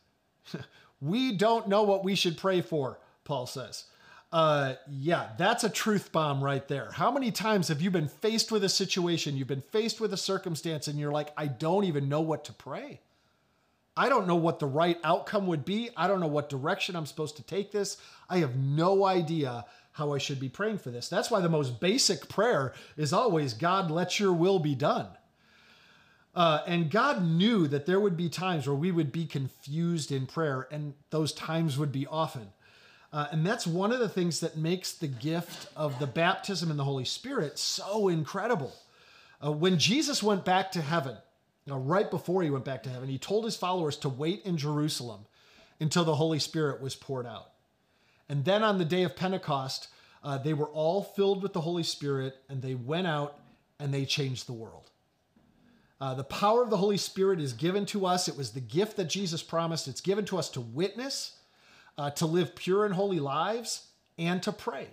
we 1.00 1.32
don't 1.32 1.70
know 1.70 1.84
what 1.84 2.04
we 2.04 2.16
should 2.16 2.38
pray 2.38 2.60
for, 2.60 3.00
Paul 3.24 3.46
says. 3.46 3.86
Uh, 4.34 4.74
yeah, 4.92 5.30
that's 5.38 5.64
a 5.64 5.70
truth 5.70 6.12
bomb 6.12 6.44
right 6.44 6.68
there. 6.68 6.92
How 6.92 7.12
many 7.12 7.32
times 7.32 7.70
have 7.70 7.82
you 7.82 7.90
been 7.90 8.10
faced 8.10 8.52
with 8.52 8.66
a 8.66 8.70
situation, 8.70 9.38
you've 9.38 9.48
been 9.48 9.62
faced 9.72 10.02
with 10.02 10.12
a 10.12 10.18
circumstance, 10.18 10.90
and 10.90 11.00
you're 11.00 11.14
like, 11.14 11.32
I 11.38 11.48
don't 11.48 11.86
even 11.86 12.10
know 12.10 12.20
what 12.20 12.44
to 12.44 12.52
pray? 12.52 13.00
I 13.98 14.10
don't 14.10 14.28
know 14.28 14.36
what 14.36 14.60
the 14.60 14.66
right 14.66 14.98
outcome 15.04 15.48
would 15.48 15.64
be. 15.64 15.90
I 15.96 16.08
don't 16.08 16.20
know 16.20 16.28
what 16.28 16.50
direction 16.50 16.96
I'm 16.96 17.06
supposed 17.06 17.38
to 17.38 17.44
take 17.44 17.72
this. 17.72 17.98
I 18.30 18.40
have 18.40 18.56
no 18.56 19.06
idea 19.06 19.66
how 19.94 20.14
I 20.14 20.18
should 20.18 20.40
be 20.40 20.50
praying 20.50 20.80
for 20.80 20.92
this. 20.92 21.08
That's 21.08 21.32
why 21.32 21.40
the 21.40 21.48
most 21.48 21.80
basic 21.80 22.28
prayer 22.28 22.74
is 22.98 23.14
always 23.14 23.54
God, 23.54 23.90
let 23.90 24.20
your 24.20 24.34
will 24.34 24.60
be 24.60 24.76
done. 24.76 25.08
Uh, 26.36 26.60
and 26.68 26.92
God 26.92 27.24
knew 27.24 27.66
that 27.68 27.86
there 27.86 28.02
would 28.02 28.18
be 28.18 28.28
times 28.28 28.68
where 28.68 28.76
we 28.76 28.92
would 28.92 29.14
be 29.14 29.26
confused 29.26 30.12
in 30.12 30.26
prayer, 30.26 30.68
and 30.70 30.94
those 31.10 31.32
times 31.32 31.78
would 31.78 31.94
be 31.94 32.06
often. 32.08 32.50
Uh, 33.14 33.28
and 33.32 33.46
that's 33.46 33.66
one 33.66 33.94
of 33.94 34.00
the 34.00 34.10
things 34.10 34.42
that 34.42 34.58
makes 34.58 34.92
the 34.92 35.08
gift 35.08 35.70
of 35.78 35.98
the 36.00 36.08
baptism 36.08 36.70
in 36.70 36.76
the 36.76 36.84
Holy 36.84 37.06
Spirit 37.06 37.58
so 37.58 38.10
incredible. 38.10 38.74
Uh, 39.44 39.54
when 39.54 39.80
Jesus 39.80 40.22
went 40.22 40.44
back 40.44 40.74
to 40.74 40.82
heaven, 40.82 41.16
now, 41.68 41.80
right 41.80 42.10
before 42.10 42.44
he 42.44 42.52
went 42.52 42.66
back 42.66 42.84
to 42.84 42.90
heaven, 42.90 43.10
he 43.10 43.18
told 43.18 43.44
his 43.44 43.56
followers 43.56 43.98
to 43.98 44.10
wait 44.10 44.46
in 44.46 44.56
Jerusalem 44.56 45.26
until 45.80 46.06
the 46.06 46.16
Holy 46.16 46.38
Spirit 46.38 46.80
was 46.80 46.96
poured 46.96 47.26
out. 47.26 47.52
And 48.30 48.46
then 48.46 48.64
on 48.64 48.78
the 48.78 48.86
day 48.86 49.04
of 49.04 49.16
Pentecost, 49.16 49.88
uh, 50.24 50.38
they 50.38 50.54
were 50.54 50.68
all 50.68 51.02
filled 51.04 51.42
with 51.42 51.54
the 51.54 51.62
Holy 51.62 51.84
Spirit 51.84 52.36
and 52.50 52.62
they 52.62 52.76
went 52.76 53.08
out 53.08 53.40
and 53.80 53.94
they 53.94 54.06
changed 54.06 54.48
the 54.48 54.54
world. 54.54 54.92
Uh, 56.00 56.14
the 56.14 56.24
power 56.24 56.62
of 56.62 56.70
the 56.70 56.78
Holy 56.78 56.98
Spirit 56.98 57.40
is 57.40 57.54
given 57.54 57.86
to 57.88 58.06
us. 58.06 58.28
It 58.28 58.38
was 58.38 58.52
the 58.52 58.60
gift 58.60 58.98
that 58.98 59.06
Jesus 59.06 59.42
promised. 59.42 59.88
It's 59.88 60.02
given 60.02 60.26
to 60.26 60.38
us 60.38 60.50
to 60.50 60.62
witness, 60.62 61.38
uh, 61.98 62.12
to 62.12 62.26
live 62.26 62.56
pure 62.56 62.86
and 62.86 62.94
holy 62.94 63.20
lives, 63.20 63.88
and 64.18 64.42
to 64.44 64.52
pray. 64.52 64.88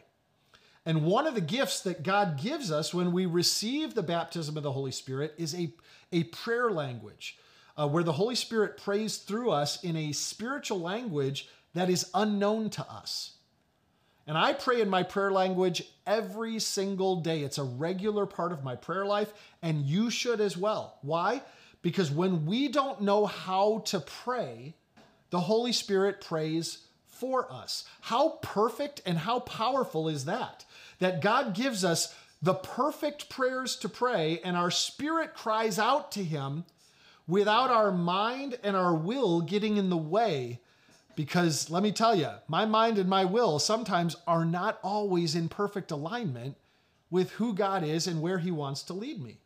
And 0.84 1.04
one 1.04 1.26
of 1.26 1.34
the 1.34 1.40
gifts 1.40 1.80
that 1.80 2.02
God 2.02 2.40
gives 2.40 2.72
us 2.72 2.92
when 2.92 3.12
we 3.12 3.26
receive 3.26 3.94
the 3.94 4.02
baptism 4.02 4.56
of 4.56 4.62
the 4.62 4.72
Holy 4.72 4.90
Spirit 4.90 5.34
is 5.38 5.54
a, 5.54 5.72
a 6.10 6.24
prayer 6.24 6.70
language 6.70 7.38
uh, 7.76 7.88
where 7.88 8.02
the 8.02 8.12
Holy 8.12 8.34
Spirit 8.34 8.76
prays 8.76 9.18
through 9.18 9.50
us 9.50 9.82
in 9.84 9.96
a 9.96 10.12
spiritual 10.12 10.80
language 10.80 11.48
that 11.74 11.88
is 11.88 12.10
unknown 12.14 12.68
to 12.70 12.82
us. 12.90 13.32
And 14.26 14.38
I 14.38 14.52
pray 14.52 14.80
in 14.80 14.88
my 14.88 15.02
prayer 15.02 15.32
language 15.32 15.82
every 16.06 16.58
single 16.58 17.16
day. 17.16 17.40
It's 17.40 17.58
a 17.58 17.64
regular 17.64 18.26
part 18.26 18.52
of 18.52 18.62
my 18.62 18.76
prayer 18.76 19.04
life, 19.04 19.32
and 19.62 19.84
you 19.84 20.10
should 20.10 20.40
as 20.40 20.56
well. 20.56 20.98
Why? 21.02 21.42
Because 21.80 22.10
when 22.10 22.46
we 22.46 22.68
don't 22.68 23.00
know 23.00 23.26
how 23.26 23.78
to 23.86 24.00
pray, 24.00 24.74
the 25.30 25.40
Holy 25.40 25.72
Spirit 25.72 26.20
prays 26.20 26.86
for 27.06 27.50
us. 27.52 27.84
How 28.00 28.38
perfect 28.42 29.02
and 29.06 29.18
how 29.18 29.40
powerful 29.40 30.08
is 30.08 30.26
that? 30.26 30.64
That 31.02 31.20
God 31.20 31.52
gives 31.52 31.84
us 31.84 32.14
the 32.40 32.54
perfect 32.54 33.28
prayers 33.28 33.74
to 33.76 33.88
pray, 33.88 34.40
and 34.44 34.56
our 34.56 34.70
spirit 34.70 35.34
cries 35.34 35.76
out 35.76 36.12
to 36.12 36.22
Him 36.22 36.64
without 37.26 37.70
our 37.70 37.90
mind 37.90 38.56
and 38.62 38.76
our 38.76 38.94
will 38.94 39.40
getting 39.40 39.78
in 39.78 39.90
the 39.90 39.96
way 39.96 40.60
because 41.16 41.68
let 41.70 41.82
me 41.82 41.90
tell 41.90 42.14
you, 42.14 42.30
my 42.46 42.64
mind 42.64 42.98
and 42.98 43.08
my 43.08 43.24
will 43.24 43.58
sometimes 43.58 44.16
are 44.28 44.44
not 44.44 44.78
always 44.82 45.34
in 45.34 45.48
perfect 45.48 45.90
alignment 45.90 46.56
with 47.10 47.32
who 47.32 47.52
God 47.52 47.84
is 47.84 48.06
and 48.06 48.22
where 48.22 48.38
He 48.38 48.52
wants 48.52 48.82
to 48.84 48.92
lead 48.92 49.20
me. 49.20 49.38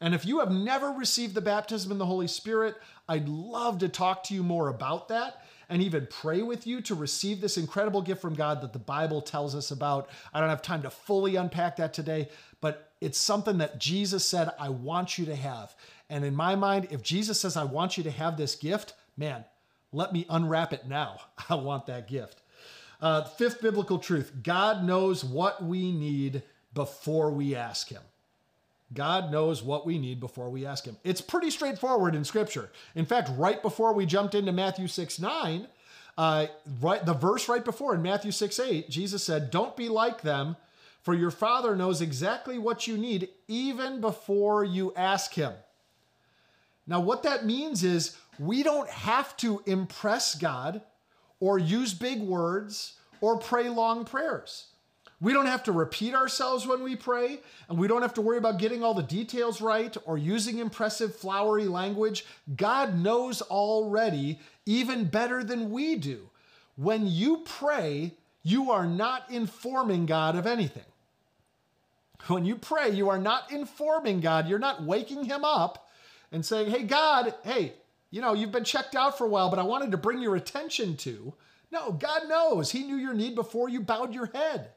And 0.00 0.14
if 0.14 0.24
you 0.24 0.38
have 0.38 0.52
never 0.52 0.92
received 0.92 1.34
the 1.34 1.40
baptism 1.40 1.90
in 1.90 1.98
the 1.98 2.06
Holy 2.06 2.28
Spirit, 2.28 2.76
I'd 3.08 3.28
love 3.28 3.78
to 3.78 3.88
talk 3.88 4.22
to 4.24 4.34
you 4.34 4.42
more 4.42 4.68
about 4.68 5.08
that 5.08 5.42
and 5.68 5.82
even 5.82 6.06
pray 6.10 6.42
with 6.42 6.66
you 6.66 6.80
to 6.82 6.94
receive 6.94 7.40
this 7.40 7.56
incredible 7.56 8.02
gift 8.02 8.20
from 8.20 8.34
God 8.34 8.60
that 8.62 8.72
the 8.72 8.78
Bible 8.78 9.20
tells 9.20 9.54
us 9.54 9.70
about. 9.70 10.08
I 10.32 10.40
don't 10.40 10.48
have 10.48 10.62
time 10.62 10.82
to 10.82 10.90
fully 10.90 11.36
unpack 11.36 11.76
that 11.76 11.92
today, 11.92 12.28
but 12.60 12.92
it's 13.00 13.18
something 13.18 13.58
that 13.58 13.78
Jesus 13.78 14.26
said, 14.26 14.50
I 14.58 14.68
want 14.68 15.18
you 15.18 15.26
to 15.26 15.36
have. 15.36 15.74
And 16.08 16.24
in 16.24 16.34
my 16.34 16.54
mind, 16.54 16.88
if 16.90 17.02
Jesus 17.02 17.40
says, 17.40 17.56
I 17.56 17.64
want 17.64 17.96
you 17.96 18.04
to 18.04 18.10
have 18.10 18.36
this 18.36 18.54
gift, 18.54 18.94
man, 19.16 19.44
let 19.92 20.12
me 20.12 20.26
unwrap 20.28 20.72
it 20.72 20.86
now. 20.86 21.20
I 21.48 21.56
want 21.56 21.86
that 21.86 22.08
gift. 22.08 22.42
Uh, 23.00 23.24
fifth 23.24 23.60
biblical 23.60 23.98
truth 23.98 24.32
God 24.42 24.84
knows 24.84 25.22
what 25.22 25.62
we 25.62 25.92
need 25.92 26.42
before 26.72 27.30
we 27.30 27.54
ask 27.54 27.88
Him. 27.88 28.02
God 28.94 29.32
knows 29.32 29.62
what 29.62 29.84
we 29.84 29.98
need 29.98 30.20
before 30.20 30.48
we 30.48 30.64
ask 30.64 30.84
Him. 30.84 30.96
It's 31.02 31.20
pretty 31.20 31.50
straightforward 31.50 32.14
in 32.14 32.24
Scripture. 32.24 32.70
In 32.94 33.04
fact, 33.04 33.30
right 33.36 33.60
before 33.60 33.92
we 33.92 34.06
jumped 34.06 34.34
into 34.34 34.52
Matthew 34.52 34.86
6 34.86 35.18
9, 35.18 35.66
uh, 36.18 36.46
right, 36.80 37.04
the 37.04 37.14
verse 37.14 37.48
right 37.48 37.64
before 37.64 37.94
in 37.94 38.02
Matthew 38.02 38.30
6 38.30 38.58
8, 38.60 38.88
Jesus 38.88 39.22
said, 39.22 39.50
Don't 39.50 39.76
be 39.76 39.88
like 39.88 40.22
them, 40.22 40.56
for 41.02 41.14
your 41.14 41.30
Father 41.30 41.74
knows 41.74 42.00
exactly 42.00 42.58
what 42.58 42.86
you 42.86 42.96
need 42.96 43.28
even 43.48 44.00
before 44.00 44.64
you 44.64 44.92
ask 44.94 45.34
Him. 45.34 45.52
Now, 46.86 47.00
what 47.00 47.24
that 47.24 47.44
means 47.44 47.82
is 47.82 48.16
we 48.38 48.62
don't 48.62 48.88
have 48.88 49.36
to 49.38 49.62
impress 49.66 50.36
God 50.36 50.82
or 51.40 51.58
use 51.58 51.92
big 51.92 52.20
words 52.20 52.94
or 53.20 53.38
pray 53.38 53.68
long 53.68 54.04
prayers. 54.04 54.66
We 55.20 55.32
don't 55.32 55.46
have 55.46 55.62
to 55.64 55.72
repeat 55.72 56.14
ourselves 56.14 56.66
when 56.66 56.82
we 56.82 56.94
pray, 56.94 57.40
and 57.68 57.78
we 57.78 57.88
don't 57.88 58.02
have 58.02 58.14
to 58.14 58.20
worry 58.20 58.36
about 58.36 58.58
getting 58.58 58.84
all 58.84 58.92
the 58.92 59.02
details 59.02 59.62
right 59.62 59.96
or 60.04 60.18
using 60.18 60.58
impressive, 60.58 61.16
flowery 61.16 61.66
language. 61.66 62.26
God 62.54 62.98
knows 62.98 63.40
already, 63.40 64.38
even 64.66 65.06
better 65.06 65.42
than 65.42 65.70
we 65.70 65.96
do. 65.96 66.28
When 66.76 67.06
you 67.06 67.38
pray, 67.46 68.12
you 68.42 68.70
are 68.70 68.86
not 68.86 69.30
informing 69.30 70.04
God 70.04 70.36
of 70.36 70.46
anything. 70.46 70.84
When 72.26 72.44
you 72.44 72.56
pray, 72.56 72.90
you 72.90 73.08
are 73.08 73.18
not 73.18 73.50
informing 73.50 74.20
God, 74.20 74.48
you're 74.48 74.58
not 74.58 74.82
waking 74.82 75.24
Him 75.24 75.44
up 75.44 75.88
and 76.30 76.44
saying, 76.44 76.70
Hey, 76.70 76.82
God, 76.82 77.34
hey, 77.42 77.72
you 78.10 78.20
know, 78.20 78.34
you've 78.34 78.52
been 78.52 78.64
checked 78.64 78.94
out 78.94 79.16
for 79.16 79.24
a 79.24 79.28
while, 79.28 79.48
but 79.48 79.58
I 79.58 79.62
wanted 79.62 79.90
to 79.92 79.96
bring 79.96 80.20
your 80.20 80.36
attention 80.36 80.96
to. 80.98 81.34
No, 81.72 81.92
God 81.92 82.28
knows. 82.28 82.70
He 82.70 82.84
knew 82.84 82.96
your 82.96 83.14
need 83.14 83.34
before 83.34 83.68
you 83.68 83.80
bowed 83.80 84.14
your 84.14 84.26
head. 84.26 84.70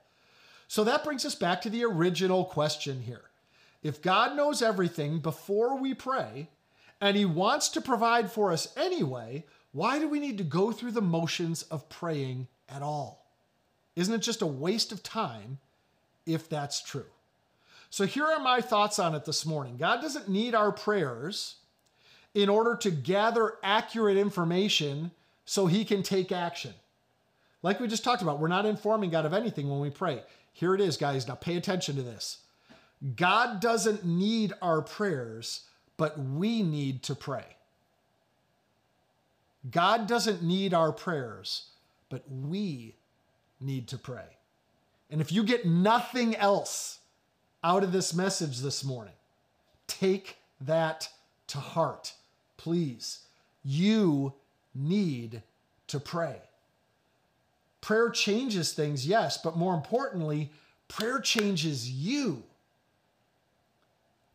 So 0.69 0.83
that 0.83 1.03
brings 1.03 1.25
us 1.25 1.33
back 1.33 1.61
to 1.61 1.69
the 1.71 1.83
original 1.83 2.45
question 2.45 3.01
here. 3.01 3.23
If 3.81 4.03
God 4.03 4.37
knows 4.37 4.61
everything 4.61 5.17
before 5.17 5.75
we 5.75 5.95
pray, 5.95 6.47
and 7.01 7.17
He 7.17 7.25
wants 7.25 7.69
to 7.69 7.81
provide 7.81 8.31
for 8.31 8.51
us 8.51 8.71
anyway, 8.77 9.45
why 9.71 9.97
do 9.97 10.07
we 10.07 10.19
need 10.19 10.37
to 10.37 10.43
go 10.43 10.71
through 10.71 10.91
the 10.91 11.01
motions 11.01 11.63
of 11.63 11.89
praying 11.89 12.47
at 12.69 12.83
all? 12.83 13.25
Isn't 13.95 14.13
it 14.13 14.21
just 14.21 14.43
a 14.43 14.47
waste 14.47 14.91
of 14.91 15.01
time 15.01 15.57
if 16.27 16.47
that's 16.47 16.83
true? 16.83 17.07
So 17.89 18.05
here 18.05 18.25
are 18.25 18.39
my 18.39 18.61
thoughts 18.61 18.99
on 18.99 19.15
it 19.15 19.25
this 19.25 19.47
morning. 19.47 19.75
God 19.75 20.01
doesn't 20.01 20.29
need 20.29 20.53
our 20.53 20.71
prayers 20.71 21.55
in 22.35 22.47
order 22.47 22.75
to 22.75 22.91
gather 22.91 23.55
accurate 23.63 24.17
information 24.17 25.09
so 25.45 25.65
he 25.65 25.83
can 25.83 26.03
take 26.03 26.31
action. 26.31 26.75
Like 27.63 27.79
we 27.79 27.87
just 27.87 28.03
talked 28.03 28.21
about, 28.21 28.39
we're 28.39 28.47
not 28.49 28.67
informing 28.67 29.09
God 29.09 29.25
of 29.25 29.33
anything 29.33 29.67
when 29.67 29.79
we 29.79 29.89
pray. 29.89 30.21
Here 30.59 30.75
it 30.75 30.81
is, 30.81 30.97
guys. 30.97 31.27
Now 31.27 31.35
pay 31.35 31.55
attention 31.55 31.95
to 31.95 32.01
this. 32.01 32.39
God 33.15 33.61
doesn't 33.61 34.03
need 34.03 34.53
our 34.61 34.81
prayers, 34.81 35.65
but 35.95 36.19
we 36.19 36.61
need 36.61 37.03
to 37.03 37.15
pray. 37.15 37.45
God 39.69 40.07
doesn't 40.07 40.43
need 40.43 40.73
our 40.73 40.91
prayers, 40.91 41.69
but 42.09 42.23
we 42.29 42.95
need 43.61 43.87
to 43.89 43.97
pray. 43.97 44.37
And 45.09 45.21
if 45.21 45.31
you 45.31 45.43
get 45.43 45.65
nothing 45.65 46.35
else 46.35 46.99
out 47.63 47.83
of 47.83 47.91
this 47.91 48.13
message 48.13 48.59
this 48.59 48.83
morning, 48.83 49.13
take 49.87 50.37
that 50.61 51.09
to 51.47 51.57
heart 51.57 52.13
please. 52.59 53.19
You 53.63 54.33
need 54.75 55.41
to 55.87 55.99
pray. 55.99 56.37
Prayer 57.81 58.09
changes 58.09 58.73
things, 58.73 59.07
yes, 59.07 59.37
but 59.41 59.57
more 59.57 59.73
importantly, 59.73 60.51
prayer 60.87 61.19
changes 61.19 61.89
you. 61.89 62.43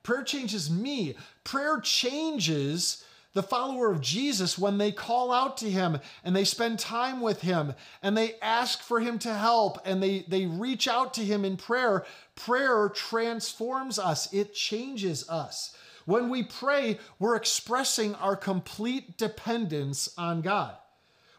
Prayer 0.02 0.22
changes 0.22 0.70
me. 0.70 1.16
Prayer 1.44 1.80
changes 1.80 3.04
the 3.34 3.42
follower 3.42 3.90
of 3.90 4.00
Jesus 4.00 4.56
when 4.56 4.78
they 4.78 4.92
call 4.92 5.32
out 5.32 5.56
to 5.58 5.70
him 5.70 5.98
and 6.22 6.34
they 6.34 6.44
spend 6.44 6.78
time 6.78 7.20
with 7.20 7.42
him 7.42 7.74
and 8.02 8.16
they 8.16 8.36
ask 8.40 8.80
for 8.80 9.00
him 9.00 9.18
to 9.18 9.34
help 9.34 9.78
and 9.84 10.02
they, 10.02 10.24
they 10.28 10.46
reach 10.46 10.86
out 10.86 11.14
to 11.14 11.24
him 11.24 11.44
in 11.44 11.56
prayer. 11.56 12.04
Prayer 12.36 12.88
transforms 12.88 13.98
us, 13.98 14.32
it 14.32 14.54
changes 14.54 15.28
us. 15.28 15.76
When 16.06 16.28
we 16.28 16.42
pray, 16.42 16.98
we're 17.18 17.36
expressing 17.36 18.14
our 18.16 18.36
complete 18.36 19.16
dependence 19.16 20.10
on 20.16 20.42
God. 20.42 20.76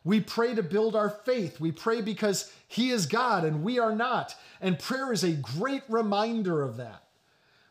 We 0.05 0.21
pray 0.21 0.53
to 0.53 0.63
build 0.63 0.95
our 0.95 1.09
faith. 1.09 1.59
We 1.59 1.71
pray 1.71 1.99
because 2.01 2.53
He 2.67 2.91
is 2.91 3.07
God 3.07 3.43
and 3.43 3.63
we 3.63 3.79
are 3.79 3.95
not. 3.95 4.35
And 4.61 4.79
prayer 4.79 5.11
is 5.11 5.23
a 5.23 5.31
great 5.31 5.81
reminder 5.89 6.61
of 6.61 6.77
that. 6.77 7.03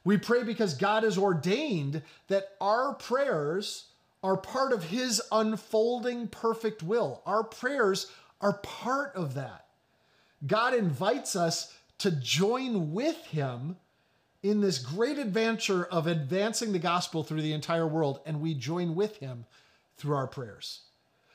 We 0.04 0.18
pray 0.18 0.42
because 0.42 0.74
God 0.74 1.04
has 1.04 1.16
ordained 1.16 2.02
that 2.28 2.56
our 2.60 2.94
prayers 2.94 3.86
are 4.22 4.36
part 4.36 4.72
of 4.72 4.84
His 4.84 5.22
unfolding 5.30 6.26
perfect 6.28 6.82
will. 6.82 7.22
Our 7.24 7.44
prayers 7.44 8.10
are 8.40 8.58
part 8.58 9.14
of 9.14 9.34
that. 9.34 9.66
God 10.44 10.74
invites 10.74 11.36
us 11.36 11.72
to 11.98 12.10
join 12.10 12.92
with 12.92 13.16
Him 13.26 13.76
in 14.42 14.60
this 14.60 14.78
great 14.78 15.18
adventure 15.18 15.84
of 15.84 16.06
advancing 16.06 16.72
the 16.72 16.78
gospel 16.78 17.22
through 17.22 17.40
the 17.42 17.54
entire 17.54 17.86
world, 17.86 18.20
and 18.26 18.40
we 18.40 18.54
join 18.54 18.94
with 18.94 19.16
Him 19.18 19.46
through 19.96 20.16
our 20.16 20.26
prayers. 20.26 20.80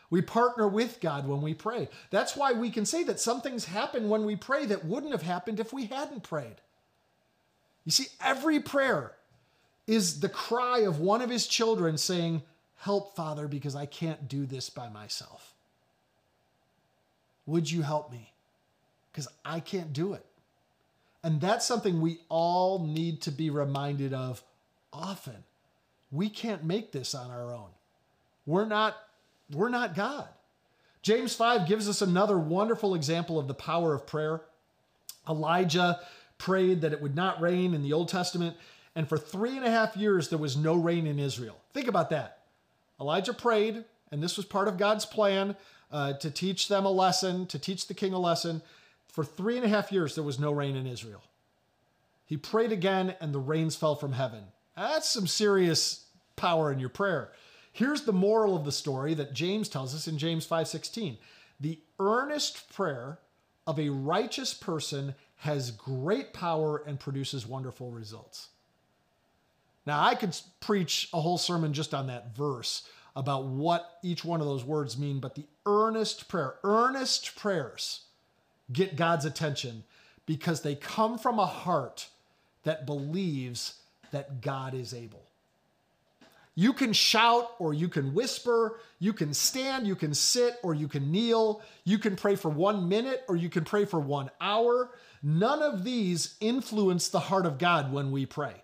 We 0.09 0.21
partner 0.21 0.67
with 0.67 0.99
God 1.01 1.27
when 1.27 1.41
we 1.41 1.53
pray. 1.53 1.87
That's 2.09 2.35
why 2.35 2.53
we 2.53 2.71
can 2.71 2.85
say 2.85 3.03
that 3.03 3.19
some 3.19 3.41
things 3.41 3.65
happen 3.65 4.09
when 4.09 4.25
we 4.25 4.35
pray 4.35 4.65
that 4.65 4.85
wouldn't 4.85 5.11
have 5.11 5.21
happened 5.21 5.59
if 5.59 5.71
we 5.71 5.85
hadn't 5.85 6.23
prayed. 6.23 6.55
You 7.85 7.91
see, 7.91 8.07
every 8.19 8.59
prayer 8.59 9.13
is 9.85 10.19
the 10.19 10.29
cry 10.29 10.79
of 10.79 10.99
one 10.99 11.21
of 11.21 11.29
his 11.29 11.47
children 11.47 11.97
saying, 11.97 12.43
Help, 12.77 13.15
Father, 13.15 13.47
because 13.47 13.75
I 13.75 13.85
can't 13.85 14.29
do 14.29 14.45
this 14.45 14.69
by 14.69 14.87
myself. 14.87 15.53
Would 17.45 17.69
you 17.69 17.81
help 17.81 18.11
me? 18.11 18.31
Because 19.11 19.27
I 19.43 19.59
can't 19.59 19.91
do 19.91 20.13
it. 20.13 20.25
And 21.23 21.41
that's 21.41 21.65
something 21.65 21.99
we 21.99 22.19
all 22.29 22.79
need 22.79 23.21
to 23.23 23.31
be 23.31 23.49
reminded 23.49 24.13
of 24.13 24.41
often. 24.93 25.43
We 26.11 26.29
can't 26.29 26.63
make 26.63 26.91
this 26.91 27.13
on 27.13 27.29
our 27.29 27.53
own. 27.53 27.69
We're 28.45 28.65
not 28.65 28.95
we're 29.51 29.69
not 29.69 29.95
God. 29.95 30.27
James 31.01 31.35
5 31.35 31.67
gives 31.67 31.87
us 31.87 32.01
another 32.01 32.37
wonderful 32.37 32.93
example 32.93 33.39
of 33.39 33.47
the 33.47 33.53
power 33.53 33.93
of 33.93 34.05
prayer. 34.05 34.41
Elijah 35.27 35.99
prayed 36.37 36.81
that 36.81 36.93
it 36.93 37.01
would 37.01 37.15
not 37.15 37.41
rain 37.41 37.73
in 37.73 37.83
the 37.83 37.93
Old 37.93 38.09
Testament, 38.09 38.57
and 38.95 39.07
for 39.07 39.17
three 39.17 39.55
and 39.55 39.65
a 39.65 39.71
half 39.71 39.95
years 39.95 40.29
there 40.29 40.39
was 40.39 40.57
no 40.57 40.75
rain 40.75 41.07
in 41.07 41.19
Israel. 41.19 41.57
Think 41.73 41.87
about 41.87 42.09
that. 42.09 42.39
Elijah 42.99 43.33
prayed, 43.33 43.85
and 44.11 44.21
this 44.21 44.35
was 44.35 44.45
part 44.45 44.67
of 44.67 44.77
God's 44.77 45.05
plan 45.05 45.55
uh, 45.91 46.13
to 46.13 46.29
teach 46.29 46.67
them 46.67 46.85
a 46.85 46.91
lesson, 46.91 47.45
to 47.47 47.59
teach 47.59 47.87
the 47.87 47.93
king 47.93 48.13
a 48.13 48.19
lesson. 48.19 48.61
For 49.07 49.23
three 49.23 49.55
and 49.55 49.65
a 49.65 49.69
half 49.69 49.91
years 49.91 50.15
there 50.15 50.23
was 50.23 50.39
no 50.39 50.51
rain 50.51 50.75
in 50.75 50.85
Israel. 50.85 51.23
He 52.25 52.37
prayed 52.37 52.71
again, 52.71 53.15
and 53.19 53.33
the 53.33 53.39
rains 53.39 53.75
fell 53.75 53.95
from 53.95 54.13
heaven. 54.13 54.43
That's 54.75 55.09
some 55.09 55.27
serious 55.27 56.05
power 56.35 56.71
in 56.71 56.79
your 56.79 56.89
prayer. 56.89 57.31
Here's 57.71 58.03
the 58.03 58.13
moral 58.13 58.55
of 58.55 58.65
the 58.65 58.71
story 58.71 59.13
that 59.13 59.33
James 59.33 59.69
tells 59.69 59.95
us 59.95 60.07
in 60.07 60.17
James 60.17 60.45
5:16. 60.45 61.17
The 61.59 61.79
earnest 61.99 62.69
prayer 62.73 63.19
of 63.67 63.79
a 63.79 63.89
righteous 63.89 64.53
person 64.53 65.15
has 65.37 65.71
great 65.71 66.33
power 66.33 66.77
and 66.77 66.99
produces 66.99 67.47
wonderful 67.47 67.91
results. 67.91 68.49
Now, 69.85 70.03
I 70.03 70.15
could 70.15 70.35
preach 70.59 71.09
a 71.13 71.21
whole 71.21 71.37
sermon 71.37 71.73
just 71.73 71.93
on 71.93 72.07
that 72.07 72.35
verse 72.35 72.83
about 73.15 73.45
what 73.45 73.99
each 74.03 74.23
one 74.23 74.41
of 74.41 74.47
those 74.47 74.63
words 74.63 74.97
mean, 74.97 75.19
but 75.19 75.35
the 75.35 75.47
earnest 75.65 76.27
prayer, 76.27 76.55
earnest 76.63 77.35
prayers 77.35 78.01
get 78.71 78.95
God's 78.95 79.25
attention 79.25 79.83
because 80.25 80.61
they 80.61 80.75
come 80.75 81.17
from 81.17 81.39
a 81.39 81.45
heart 81.45 82.09
that 82.63 82.85
believes 82.85 83.79
that 84.11 84.41
God 84.41 84.73
is 84.73 84.93
able. 84.93 85.28
You 86.59 86.73
can 86.73 86.91
shout 86.91 87.51
or 87.57 87.73
you 87.73 87.87
can 87.87 88.13
whisper, 88.13 88.81
you 88.99 89.13
can 89.13 89.33
stand, 89.33 89.87
you 89.87 89.95
can 89.95 90.13
sit 90.13 90.57
or 90.61 90.73
you 90.73 90.89
can 90.89 91.09
kneel, 91.09 91.61
you 91.85 91.97
can 91.97 92.17
pray 92.17 92.35
for 92.35 92.49
one 92.49 92.89
minute 92.89 93.23
or 93.29 93.37
you 93.37 93.47
can 93.47 93.63
pray 93.63 93.85
for 93.85 94.01
one 94.01 94.29
hour. 94.41 94.91
None 95.23 95.61
of 95.61 95.85
these 95.85 96.35
influence 96.41 97.07
the 97.07 97.21
heart 97.21 97.45
of 97.45 97.59
God 97.59 97.93
when 97.93 98.11
we 98.11 98.25
pray. 98.25 98.55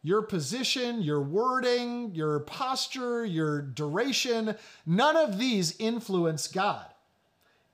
Your 0.00 0.22
position, 0.22 1.02
your 1.02 1.20
wording, 1.20 2.14
your 2.14 2.40
posture, 2.40 3.22
your 3.22 3.60
duration, 3.60 4.56
none 4.86 5.14
of 5.18 5.38
these 5.38 5.76
influence 5.78 6.48
God. 6.48 6.86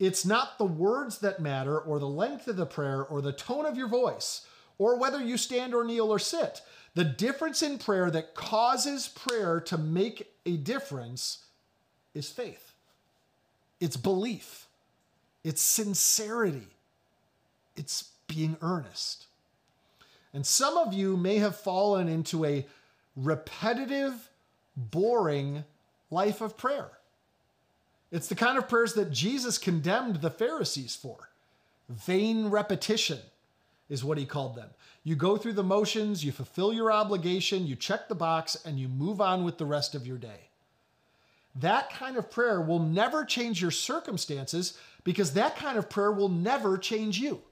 It's 0.00 0.26
not 0.26 0.58
the 0.58 0.64
words 0.64 1.20
that 1.20 1.38
matter, 1.38 1.78
or 1.78 2.00
the 2.00 2.08
length 2.08 2.48
of 2.48 2.56
the 2.56 2.66
prayer, 2.66 3.04
or 3.04 3.22
the 3.22 3.32
tone 3.32 3.64
of 3.64 3.76
your 3.76 3.86
voice, 3.86 4.44
or 4.76 4.98
whether 4.98 5.22
you 5.22 5.36
stand 5.36 5.72
or 5.72 5.84
kneel 5.84 6.10
or 6.10 6.18
sit. 6.18 6.62
The 6.94 7.04
difference 7.04 7.62
in 7.62 7.78
prayer 7.78 8.10
that 8.10 8.34
causes 8.34 9.08
prayer 9.08 9.60
to 9.60 9.78
make 9.78 10.30
a 10.44 10.56
difference 10.56 11.44
is 12.14 12.28
faith. 12.30 12.72
It's 13.80 13.96
belief. 13.96 14.66
It's 15.42 15.62
sincerity. 15.62 16.68
It's 17.76 18.10
being 18.26 18.56
earnest. 18.60 19.26
And 20.34 20.46
some 20.46 20.76
of 20.76 20.92
you 20.92 21.16
may 21.16 21.38
have 21.38 21.56
fallen 21.56 22.08
into 22.08 22.44
a 22.44 22.66
repetitive, 23.16 24.30
boring 24.76 25.64
life 26.10 26.40
of 26.40 26.56
prayer. 26.56 26.90
It's 28.10 28.28
the 28.28 28.34
kind 28.34 28.58
of 28.58 28.68
prayers 28.68 28.94
that 28.94 29.10
Jesus 29.10 29.56
condemned 29.56 30.16
the 30.16 30.30
Pharisees 30.30 30.94
for. 30.94 31.30
Vain 31.88 32.48
repetition 32.48 33.18
is 33.88 34.04
what 34.04 34.18
he 34.18 34.24
called 34.24 34.54
them. 34.54 34.70
You 35.04 35.16
go 35.16 35.36
through 35.36 35.54
the 35.54 35.62
motions, 35.62 36.24
you 36.24 36.32
fulfill 36.32 36.72
your 36.72 36.92
obligation, 36.92 37.66
you 37.66 37.76
check 37.76 38.08
the 38.08 38.14
box, 38.14 38.56
and 38.64 38.78
you 38.78 38.88
move 38.88 39.20
on 39.20 39.44
with 39.44 39.58
the 39.58 39.66
rest 39.66 39.94
of 39.94 40.06
your 40.06 40.18
day. 40.18 40.48
That 41.56 41.90
kind 41.90 42.16
of 42.16 42.30
prayer 42.30 42.60
will 42.60 42.78
never 42.78 43.24
change 43.24 43.60
your 43.60 43.70
circumstances 43.70 44.78
because 45.04 45.34
that 45.34 45.56
kind 45.56 45.76
of 45.76 45.90
prayer 45.90 46.12
will 46.12 46.28
never 46.28 46.78
change 46.78 47.18
you. 47.18 47.42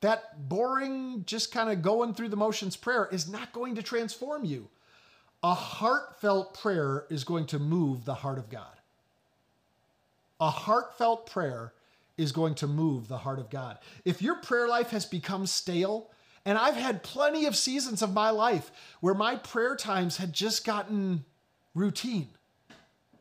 That 0.00 0.48
boring, 0.48 1.24
just 1.26 1.52
kind 1.52 1.68
of 1.68 1.82
going 1.82 2.14
through 2.14 2.30
the 2.30 2.36
motions 2.36 2.76
prayer 2.76 3.08
is 3.12 3.28
not 3.28 3.52
going 3.52 3.74
to 3.74 3.82
transform 3.82 4.44
you. 4.44 4.68
A 5.42 5.52
heartfelt 5.52 6.58
prayer 6.58 7.04
is 7.10 7.24
going 7.24 7.46
to 7.46 7.58
move 7.58 8.04
the 8.04 8.14
heart 8.14 8.38
of 8.38 8.48
God. 8.48 8.76
A 10.40 10.48
heartfelt 10.48 11.26
prayer 11.26 11.74
is 12.20 12.32
going 12.32 12.54
to 12.54 12.66
move 12.66 13.08
the 13.08 13.18
heart 13.18 13.38
of 13.38 13.48
God. 13.48 13.78
If 14.04 14.20
your 14.20 14.36
prayer 14.36 14.68
life 14.68 14.90
has 14.90 15.06
become 15.06 15.46
stale, 15.46 16.10
and 16.44 16.58
I've 16.58 16.76
had 16.76 17.02
plenty 17.02 17.46
of 17.46 17.56
seasons 17.56 18.02
of 18.02 18.12
my 18.12 18.30
life 18.30 18.70
where 19.00 19.14
my 19.14 19.36
prayer 19.36 19.74
times 19.74 20.18
had 20.18 20.32
just 20.32 20.64
gotten 20.64 21.24
routine, 21.74 22.28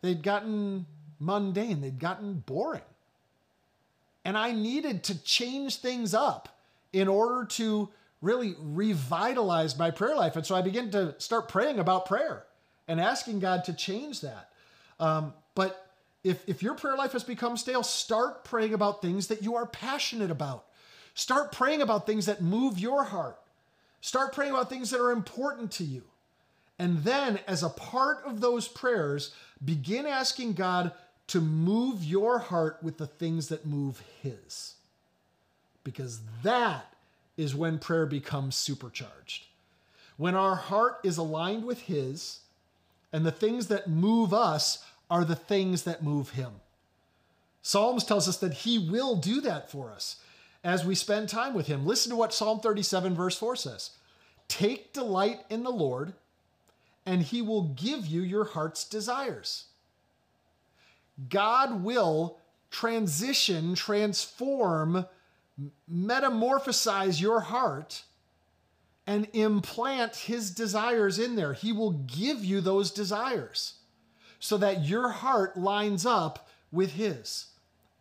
they'd 0.02 0.22
gotten 0.22 0.86
mundane, 1.20 1.80
they'd 1.82 2.00
gotten 2.00 2.40
boring. 2.46 2.82
And 4.26 4.38
I 4.38 4.52
needed 4.52 5.04
to 5.06 5.24
change 5.24 5.78
things 5.78 6.14
up 6.14 6.60
in 6.92 7.08
order 7.08 7.46
to 7.46 7.90
really 8.22 8.56
revitalize 8.60 9.78
my 9.78 9.92
prayer 9.92 10.16
life. 10.16 10.36
And 10.36 10.46
so 10.46 10.56
I 10.56 10.62
began 10.62 10.92
to 10.92 11.16
start 11.20 11.48
praying 11.48 11.80
about 11.80 12.06
prayer 12.06 12.44
and 12.88 13.00
asking 13.00 13.40
God 13.40 13.64
to 13.66 13.74
change 13.74 14.20
that. 14.22 14.50
Um, 15.00 15.34
but 15.56 15.89
if, 16.24 16.48
if 16.48 16.62
your 16.62 16.76
prayer 16.76 16.96
life 16.96 17.14
has 17.14 17.24
become 17.24 17.58
stale, 17.58 17.84
start 17.84 18.44
praying 18.44 18.74
about 18.74 19.02
things 19.02 19.28
that 19.28 19.44
you 19.44 19.56
are 19.56 19.66
passionate 19.66 20.32
about. 20.32 20.66
Start 21.14 21.52
praying 21.52 21.82
about 21.82 22.06
things 22.06 22.26
that 22.26 22.42
move 22.42 22.78
your 22.78 23.06
heart. 23.06 23.40
Start 24.02 24.34
praying 24.34 24.52
about 24.52 24.70
things 24.70 24.90
that 24.92 25.02
are 25.02 25.12
important 25.12 25.72
to 25.74 25.84
you. 25.84 26.04
And 26.78 27.04
then, 27.04 27.40
as 27.46 27.62
a 27.62 27.70
part 27.70 28.24
of 28.26 28.40
those 28.40 28.68
prayers, 28.68 29.34
begin 29.64 30.06
asking 30.06 30.54
God 30.54 30.94
to 31.28 31.42
move 31.42 32.04
your 32.04 32.40
heart 32.40 32.80
with 32.82 32.98
the 32.98 33.08
things 33.08 33.50
that 33.50 33.66
move 33.66 34.02
His. 34.22 34.76
Because 35.84 36.22
that 36.44 36.94
is 37.36 37.54
when 37.54 37.80
prayer 37.80 38.06
becomes 38.06 38.56
supercharged. 38.56 39.46
When 40.18 40.36
our 40.36 40.56
heart 40.56 41.00
is 41.04 41.18
aligned 41.18 41.66
with 41.66 41.82
His, 41.82 42.40
and 43.12 43.26
the 43.26 43.32
things 43.32 43.68
that 43.68 43.90
move 43.90 44.34
us 44.34 44.86
are 45.10 45.26
the 45.26 45.36
things 45.36 45.84
that 45.84 46.04
move 46.04 46.32
him. 46.32 46.52
Psalms 47.62 48.04
tells 48.04 48.28
us 48.28 48.38
that 48.38 48.54
he 48.54 48.78
will 48.78 49.16
do 49.16 49.42
that 49.42 49.70
for 49.70 49.92
us 49.92 50.18
as 50.64 50.86
we 50.86 50.96
spend 50.96 51.30
time 51.30 51.54
with 51.54 51.68
him. 51.68 51.86
Listen 51.86 52.12
to 52.12 52.16
what 52.16 52.34
Psalm 52.34 52.60
37, 52.60 53.16
verse 53.16 53.38
4 53.38 53.56
says 53.56 53.92
Take 54.48 54.94
delight 54.94 55.40
in 55.50 55.64
the 55.64 55.72
Lord, 55.72 56.14
and 57.06 57.22
he 57.22 57.42
will 57.42 57.70
give 57.70 58.06
you 58.06 58.22
your 58.22 58.46
heart's 58.46 58.84
desires. 58.84 59.66
God 61.30 61.84
will 61.84 62.38
transition, 62.72 63.76
transform, 63.76 65.06
metamorphosize 65.92 67.20
your 67.20 67.42
heart 67.42 68.04
and 69.06 69.28
implant 69.34 70.16
his 70.16 70.52
desires 70.52 71.20
in 71.20 71.36
there. 71.36 71.54
He 71.54 71.72
will 71.72 71.92
give 71.92 72.46
you 72.46 72.62
those 72.62 72.92
desires 72.92 73.79
so 74.40 74.58
that 74.58 74.86
your 74.86 75.10
heart 75.10 75.58
lines 75.58 76.06
up 76.06 76.48
with 76.72 76.94
His. 76.94 77.48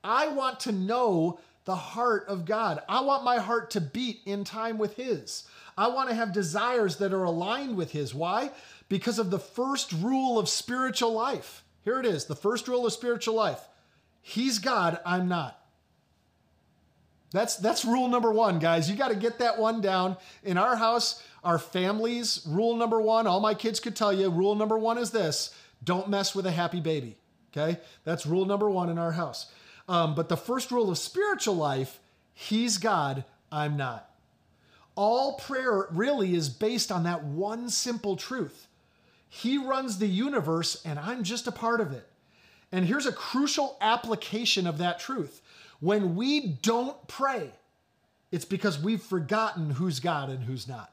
I 0.03 0.29
want 0.29 0.61
to 0.61 0.73
know 0.73 1.41
the 1.65 1.77
heart 1.77 2.25
of 2.29 2.45
God. 2.45 2.83
I 2.89 3.01
want 3.03 3.25
my 3.25 3.39
heart 3.39 3.71
to 3.73 3.81
beat 3.81 4.21
in 4.25 4.45
time 4.45 4.79
with 4.79 4.97
His. 4.97 5.45
I 5.77 5.89
want 5.89 6.09
to 6.09 6.15
have 6.15 6.33
desires 6.33 6.97
that 6.97 7.13
are 7.13 7.25
aligned 7.25 7.77
with 7.77 7.93
His. 7.93 8.15
Why? 8.15 8.51
Because 8.89 9.19
of 9.19 9.31
the 9.31 9.39
first 9.39 9.93
rule 9.93 10.39
of 10.39 10.49
spiritual 10.49 11.13
life. 11.13 11.65
Here 11.85 12.01
it 12.01 12.07
is 12.07 12.25
the 12.25 12.37
first 12.37 12.69
rule 12.69 12.87
of 12.87 12.93
spiritual 12.93 13.35
life 13.35 13.61
He's 14.21 14.59
God, 14.59 14.99
I'm 15.07 15.29
not. 15.29 15.59
That's 17.31 17.57
that's 17.57 17.85
rule 17.85 18.09
number 18.09 18.33
one, 18.33 18.59
guys. 18.59 18.91
You 18.91 18.97
got 18.97 19.09
to 19.09 19.15
get 19.15 19.39
that 19.39 19.59
one 19.59 19.81
down. 19.81 20.17
In 20.45 20.57
our 20.57 20.77
house, 20.77 21.23
our 21.45 21.59
families, 21.59 22.43
rule 22.47 22.77
number 22.77 23.01
one, 23.01 23.27
all 23.27 23.41
my 23.41 23.55
kids 23.55 23.81
could 23.81 23.95
tell 23.95 24.13
you, 24.13 24.31
rule 24.31 24.55
number 24.55 24.79
one 24.79 24.99
is 24.99 25.11
this 25.11 25.55
don't 25.83 26.09
mess 26.09 26.35
with 26.35 26.47
a 26.47 26.51
happy 26.51 26.81
baby. 26.81 27.17
Okay? 27.53 27.81
That's 28.05 28.27
rule 28.27 28.45
number 28.45 28.69
one 28.69 28.91
in 28.91 28.99
our 28.99 29.13
house. 29.13 29.51
Um, 29.89 30.15
but 30.15 30.29
the 30.29 30.37
first 30.37 30.71
rule 30.71 30.91
of 30.91 30.99
spiritual 30.99 31.55
life, 31.57 32.01
He's 32.35 32.79
God, 32.79 33.25
I'm 33.51 33.77
not. 33.77 34.09
All 34.95 35.35
prayer 35.35 35.87
really 35.91 36.35
is 36.35 36.49
based 36.49 36.93
on 36.93 37.05
that 37.05 37.25
one 37.25 37.71
simple 37.71 38.17
truth. 38.17 38.67
He 39.29 39.59
runs 39.59 39.99
the 39.99 40.07
universe 40.07 40.83
and 40.85 40.99
I'm 40.99 41.23
just 41.23 41.47
a 41.47 41.53
part 41.53 41.81
of 41.81 41.93
it. 41.93 42.09
And 42.73 42.85
here's 42.85 43.07
a 43.07 43.13
crucial 43.13 43.77
application 43.81 44.67
of 44.67 44.79
that 44.79 44.99
truth. 44.99 45.41
When 45.81 46.17
we 46.17 46.41
don't 46.41 47.07
pray, 47.09 47.53
it's 48.31 48.45
because 48.45 48.79
we've 48.79 49.03
forgotten 49.03 49.71
who's 49.71 50.01
God 50.01 50.29
and 50.29 50.43
who's 50.43 50.69
not. 50.69 50.93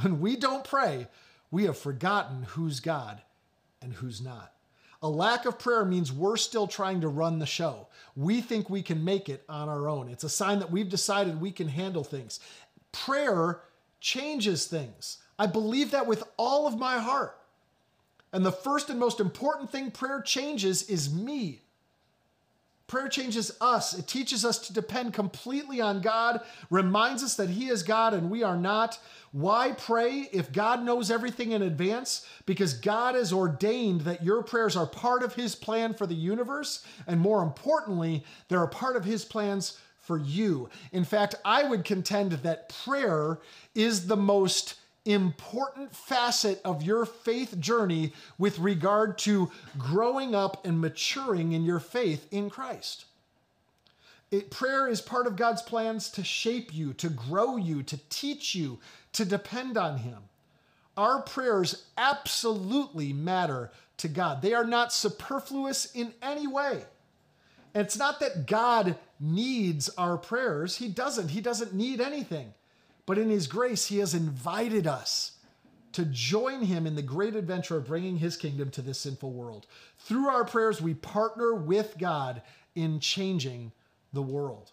When 0.00 0.20
we 0.20 0.36
don't 0.36 0.64
pray, 0.64 1.08
we 1.52 1.64
have 1.64 1.78
forgotten 1.78 2.42
who's 2.42 2.80
God 2.80 3.22
and 3.80 3.92
who's 3.92 4.20
not. 4.20 4.52
A 5.02 5.08
lack 5.08 5.44
of 5.44 5.58
prayer 5.58 5.84
means 5.84 6.12
we're 6.12 6.36
still 6.36 6.66
trying 6.66 7.02
to 7.02 7.08
run 7.08 7.38
the 7.38 7.46
show. 7.46 7.88
We 8.16 8.40
think 8.40 8.70
we 8.70 8.82
can 8.82 9.04
make 9.04 9.28
it 9.28 9.44
on 9.48 9.68
our 9.68 9.88
own. 9.88 10.08
It's 10.08 10.24
a 10.24 10.28
sign 10.28 10.60
that 10.60 10.70
we've 10.70 10.88
decided 10.88 11.40
we 11.40 11.52
can 11.52 11.68
handle 11.68 12.04
things. 12.04 12.40
Prayer 12.90 13.60
changes 14.00 14.66
things. 14.66 15.18
I 15.38 15.46
believe 15.46 15.90
that 15.90 16.06
with 16.06 16.24
all 16.36 16.66
of 16.66 16.78
my 16.78 16.98
heart. 16.98 17.36
And 18.32 18.46
the 18.46 18.52
first 18.52 18.88
and 18.88 18.98
most 18.98 19.20
important 19.20 19.70
thing 19.70 19.90
prayer 19.90 20.22
changes 20.22 20.88
is 20.88 21.12
me. 21.12 21.60
Prayer 22.92 23.08
changes 23.08 23.56
us. 23.58 23.94
It 23.98 24.06
teaches 24.06 24.44
us 24.44 24.58
to 24.66 24.72
depend 24.74 25.14
completely 25.14 25.80
on 25.80 26.02
God, 26.02 26.42
reminds 26.68 27.22
us 27.22 27.36
that 27.36 27.48
He 27.48 27.68
is 27.68 27.82
God 27.82 28.12
and 28.12 28.30
we 28.30 28.42
are 28.42 28.54
not. 28.54 28.98
Why 29.30 29.72
pray 29.72 30.28
if 30.30 30.52
God 30.52 30.84
knows 30.84 31.10
everything 31.10 31.52
in 31.52 31.62
advance? 31.62 32.26
Because 32.44 32.74
God 32.74 33.14
has 33.14 33.32
ordained 33.32 34.02
that 34.02 34.22
your 34.22 34.42
prayers 34.42 34.76
are 34.76 34.86
part 34.86 35.22
of 35.22 35.34
His 35.34 35.54
plan 35.54 35.94
for 35.94 36.06
the 36.06 36.14
universe. 36.14 36.84
And 37.06 37.18
more 37.18 37.42
importantly, 37.42 38.24
they're 38.48 38.62
a 38.62 38.68
part 38.68 38.96
of 38.96 39.06
His 39.06 39.24
plans 39.24 39.78
for 39.96 40.18
you. 40.18 40.68
In 40.92 41.04
fact, 41.04 41.36
I 41.46 41.64
would 41.64 41.84
contend 41.84 42.32
that 42.32 42.68
prayer 42.84 43.38
is 43.74 44.06
the 44.06 44.18
most 44.18 44.74
important 45.04 45.94
facet 45.94 46.60
of 46.64 46.82
your 46.82 47.04
faith 47.04 47.58
journey 47.58 48.12
with 48.38 48.58
regard 48.58 49.18
to 49.18 49.50
growing 49.76 50.34
up 50.34 50.64
and 50.64 50.80
maturing 50.80 51.52
in 51.52 51.64
your 51.64 51.80
faith 51.80 52.26
in 52.30 52.48
Christ. 52.48 53.06
It, 54.30 54.50
prayer 54.50 54.88
is 54.88 55.00
part 55.00 55.26
of 55.26 55.36
God's 55.36 55.60
plans 55.60 56.08
to 56.10 56.24
shape 56.24 56.72
you, 56.72 56.94
to 56.94 57.10
grow 57.10 57.56
you, 57.56 57.82
to 57.82 57.98
teach 58.08 58.54
you, 58.54 58.78
to 59.12 59.24
depend 59.24 59.76
on 59.76 59.98
Him. 59.98 60.18
Our 60.96 61.20
prayers 61.20 61.84
absolutely 61.98 63.12
matter 63.12 63.70
to 63.98 64.08
God. 64.08 64.40
They 64.40 64.54
are 64.54 64.64
not 64.64 64.92
superfluous 64.92 65.92
in 65.94 66.14
any 66.22 66.46
way. 66.46 66.84
And 67.74 67.86
it's 67.86 67.98
not 67.98 68.20
that 68.20 68.46
God 68.46 68.96
needs 69.20 69.88
our 69.90 70.16
prayers, 70.16 70.76
He 70.76 70.88
doesn't. 70.88 71.28
He 71.28 71.40
doesn't 71.40 71.74
need 71.74 72.00
anything. 72.00 72.54
But 73.06 73.18
in 73.18 73.30
His 73.30 73.46
grace, 73.46 73.86
He 73.86 73.98
has 73.98 74.14
invited 74.14 74.86
us 74.86 75.32
to 75.92 76.04
join 76.06 76.62
Him 76.62 76.86
in 76.86 76.94
the 76.94 77.02
great 77.02 77.36
adventure 77.36 77.76
of 77.76 77.86
bringing 77.86 78.16
His 78.16 78.36
kingdom 78.36 78.70
to 78.70 78.82
this 78.82 78.98
sinful 78.98 79.32
world. 79.32 79.66
Through 79.98 80.28
our 80.28 80.44
prayers, 80.44 80.80
we 80.80 80.94
partner 80.94 81.54
with 81.54 81.96
God 81.98 82.42
in 82.74 83.00
changing 83.00 83.72
the 84.12 84.22
world. 84.22 84.72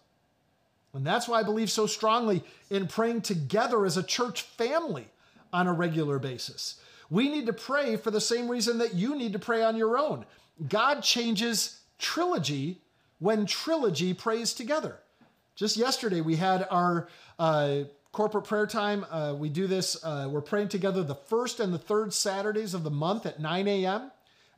And 0.92 1.06
that's 1.06 1.28
why 1.28 1.40
I 1.40 1.44
believe 1.44 1.70
so 1.70 1.86
strongly 1.86 2.42
in 2.68 2.86
praying 2.86 3.22
together 3.22 3.84
as 3.84 3.96
a 3.96 4.02
church 4.02 4.42
family 4.42 5.06
on 5.52 5.66
a 5.66 5.72
regular 5.72 6.18
basis. 6.18 6.80
We 7.10 7.28
need 7.28 7.46
to 7.46 7.52
pray 7.52 7.96
for 7.96 8.10
the 8.10 8.20
same 8.20 8.48
reason 8.48 8.78
that 8.78 8.94
you 8.94 9.16
need 9.16 9.32
to 9.32 9.38
pray 9.38 9.62
on 9.62 9.76
your 9.76 9.98
own. 9.98 10.24
God 10.68 11.02
changes 11.02 11.80
trilogy 11.98 12.80
when 13.18 13.46
trilogy 13.46 14.14
prays 14.14 14.52
together. 14.52 14.98
Just 15.54 15.76
yesterday, 15.76 16.20
we 16.20 16.36
had 16.36 16.66
our 16.70 17.08
uh, 17.38 17.80
corporate 18.12 18.44
prayer 18.44 18.66
time. 18.66 19.06
Uh, 19.10 19.34
we 19.38 19.48
do 19.48 19.66
this, 19.66 20.02
uh, 20.04 20.28
we're 20.30 20.40
praying 20.40 20.68
together 20.68 21.02
the 21.02 21.14
first 21.14 21.60
and 21.60 21.72
the 21.72 21.78
third 21.78 22.12
Saturdays 22.12 22.74
of 22.74 22.82
the 22.82 22.90
month 22.90 23.26
at 23.26 23.40
9 23.40 23.68
a.m. 23.68 24.10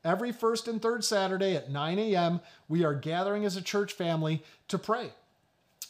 Every 0.04 0.32
first 0.32 0.66
and 0.66 0.80
third 0.80 1.04
Saturday 1.04 1.54
at 1.54 1.70
9 1.70 1.98
a.m., 1.98 2.40
we 2.68 2.84
are 2.84 2.94
gathering 2.94 3.44
as 3.44 3.56
a 3.56 3.62
church 3.62 3.92
family 3.92 4.42
to 4.68 4.78
pray. 4.78 5.10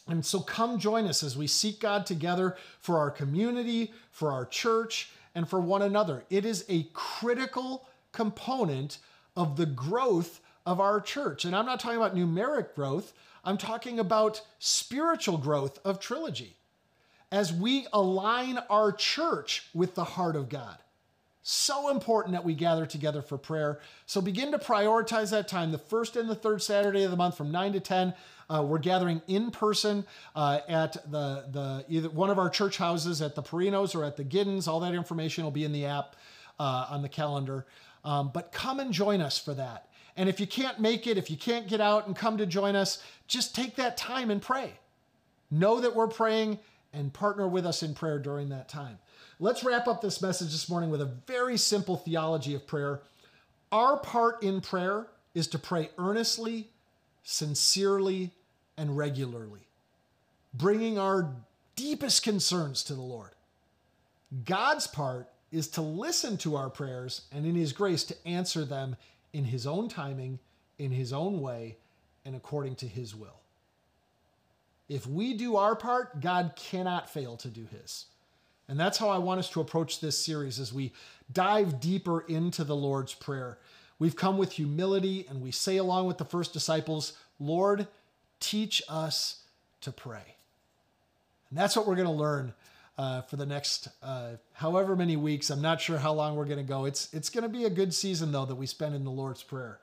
And 0.08 0.26
so 0.26 0.40
come 0.40 0.78
join 0.78 1.06
us 1.06 1.22
as 1.22 1.36
we 1.36 1.46
seek 1.46 1.80
God 1.80 2.04
together 2.04 2.56
for 2.80 2.98
our 2.98 3.10
community, 3.10 3.92
for 4.10 4.32
our 4.32 4.44
church, 4.44 5.10
and 5.34 5.48
for 5.48 5.60
one 5.60 5.82
another. 5.82 6.24
It 6.28 6.44
is 6.44 6.64
a 6.68 6.88
critical 6.92 7.86
component 8.10 8.98
of 9.36 9.56
the 9.56 9.66
growth 9.66 10.40
of 10.66 10.80
our 10.80 11.00
church. 11.00 11.44
And 11.44 11.54
I'm 11.54 11.66
not 11.66 11.80
talking 11.80 11.96
about 11.96 12.16
numeric 12.16 12.74
growth, 12.74 13.12
I'm 13.44 13.58
talking 13.58 13.98
about 13.98 14.42
spiritual 14.58 15.38
growth 15.38 15.78
of 15.84 15.98
Trilogy 15.98 16.56
as 17.32 17.50
we 17.52 17.86
align 17.94 18.58
our 18.68 18.92
church 18.92 19.66
with 19.72 19.94
the 19.94 20.04
heart 20.04 20.36
of 20.36 20.50
God. 20.50 20.76
So 21.40 21.88
important 21.88 22.34
that 22.34 22.44
we 22.44 22.54
gather 22.54 22.86
together 22.86 23.20
for 23.20 23.36
prayer. 23.36 23.80
So 24.06 24.20
begin 24.20 24.52
to 24.52 24.58
prioritize 24.58 25.30
that 25.30 25.48
time. 25.48 25.72
The 25.72 25.78
first 25.78 26.14
and 26.14 26.28
the 26.28 26.36
third 26.36 26.62
Saturday 26.62 27.02
of 27.02 27.10
the 27.10 27.16
month 27.16 27.36
from 27.36 27.50
9 27.50 27.72
to 27.72 27.80
10, 27.80 28.14
uh, 28.48 28.62
we're 28.62 28.78
gathering 28.78 29.22
in 29.26 29.50
person 29.50 30.04
uh, 30.36 30.60
at 30.68 30.92
the, 31.10 31.46
the 31.50 31.84
either 31.88 32.10
one 32.10 32.30
of 32.30 32.38
our 32.38 32.48
church 32.50 32.76
houses 32.76 33.20
at 33.22 33.34
the 33.34 33.42
Perinos 33.42 33.96
or 33.96 34.04
at 34.04 34.16
the 34.16 34.24
Giddens. 34.24 34.68
All 34.68 34.78
that 34.80 34.94
information 34.94 35.42
will 35.42 35.50
be 35.50 35.64
in 35.64 35.72
the 35.72 35.86
app 35.86 36.14
uh, 36.60 36.86
on 36.90 37.02
the 37.02 37.08
calendar. 37.08 37.66
Um, 38.04 38.30
but 38.32 38.52
come 38.52 38.78
and 38.78 38.92
join 38.92 39.20
us 39.20 39.38
for 39.38 39.54
that. 39.54 39.88
And 40.16 40.28
if 40.28 40.38
you 40.38 40.46
can't 40.46 40.78
make 40.78 41.06
it, 41.06 41.16
if 41.16 41.30
you 41.30 41.38
can't 41.38 41.66
get 41.66 41.80
out 41.80 42.06
and 42.06 42.14
come 42.14 42.36
to 42.36 42.46
join 42.46 42.76
us, 42.76 43.02
just 43.26 43.54
take 43.54 43.76
that 43.76 43.96
time 43.96 44.30
and 44.30 44.40
pray. 44.40 44.74
Know 45.50 45.80
that 45.80 45.96
we're 45.96 46.08
praying 46.08 46.58
and 46.92 47.12
partner 47.12 47.48
with 47.48 47.66
us 47.66 47.82
in 47.82 47.94
prayer 47.94 48.18
during 48.18 48.50
that 48.50 48.68
time. 48.68 48.98
Let's 49.38 49.64
wrap 49.64 49.88
up 49.88 50.00
this 50.00 50.22
message 50.22 50.52
this 50.52 50.68
morning 50.68 50.90
with 50.90 51.00
a 51.00 51.12
very 51.26 51.56
simple 51.56 51.96
theology 51.96 52.54
of 52.54 52.66
prayer. 52.66 53.00
Our 53.70 53.96
part 53.96 54.42
in 54.42 54.60
prayer 54.60 55.06
is 55.34 55.46
to 55.48 55.58
pray 55.58 55.90
earnestly, 55.98 56.68
sincerely, 57.22 58.32
and 58.76 58.96
regularly, 58.96 59.66
bringing 60.54 60.98
our 60.98 61.34
deepest 61.76 62.22
concerns 62.22 62.82
to 62.84 62.94
the 62.94 63.02
Lord. 63.02 63.30
God's 64.44 64.86
part 64.86 65.28
is 65.50 65.68
to 65.68 65.82
listen 65.82 66.36
to 66.38 66.56
our 66.56 66.70
prayers 66.70 67.22
and 67.32 67.44
in 67.44 67.54
His 67.54 67.72
grace 67.72 68.04
to 68.04 68.26
answer 68.26 68.64
them 68.64 68.96
in 69.32 69.44
His 69.44 69.66
own 69.66 69.88
timing, 69.88 70.38
in 70.78 70.90
His 70.90 71.12
own 71.12 71.40
way, 71.40 71.76
and 72.24 72.34
according 72.34 72.76
to 72.76 72.88
His 72.88 73.14
will. 73.14 73.41
If 74.92 75.06
we 75.06 75.32
do 75.32 75.56
our 75.56 75.74
part, 75.74 76.20
God 76.20 76.52
cannot 76.54 77.08
fail 77.08 77.38
to 77.38 77.48
do 77.48 77.66
his. 77.70 78.06
And 78.68 78.78
that's 78.78 78.98
how 78.98 79.08
I 79.08 79.16
want 79.16 79.38
us 79.38 79.48
to 79.50 79.60
approach 79.62 80.00
this 80.00 80.22
series 80.22 80.60
as 80.60 80.70
we 80.70 80.92
dive 81.32 81.80
deeper 81.80 82.20
into 82.20 82.62
the 82.62 82.76
Lord's 82.76 83.14
Prayer. 83.14 83.56
We've 83.98 84.14
come 84.14 84.36
with 84.36 84.52
humility 84.52 85.26
and 85.30 85.40
we 85.40 85.50
say, 85.50 85.78
along 85.78 86.08
with 86.08 86.18
the 86.18 86.26
first 86.26 86.52
disciples, 86.52 87.14
Lord, 87.40 87.86
teach 88.38 88.82
us 88.86 89.42
to 89.80 89.92
pray. 89.92 90.36
And 91.48 91.58
that's 91.58 91.74
what 91.74 91.86
we're 91.86 91.96
going 91.96 92.06
to 92.06 92.12
learn 92.12 92.52
uh, 92.98 93.22
for 93.22 93.36
the 93.36 93.46
next 93.46 93.88
uh, 94.02 94.32
however 94.52 94.94
many 94.94 95.16
weeks. 95.16 95.48
I'm 95.48 95.62
not 95.62 95.80
sure 95.80 95.96
how 95.96 96.12
long 96.12 96.36
we're 96.36 96.44
going 96.44 96.58
to 96.58 96.64
go. 96.64 96.84
It's, 96.84 97.12
it's 97.14 97.30
going 97.30 97.44
to 97.44 97.48
be 97.48 97.64
a 97.64 97.70
good 97.70 97.94
season, 97.94 98.30
though, 98.30 98.44
that 98.44 98.56
we 98.56 98.66
spend 98.66 98.94
in 98.94 99.04
the 99.04 99.10
Lord's 99.10 99.42
Prayer. 99.42 99.78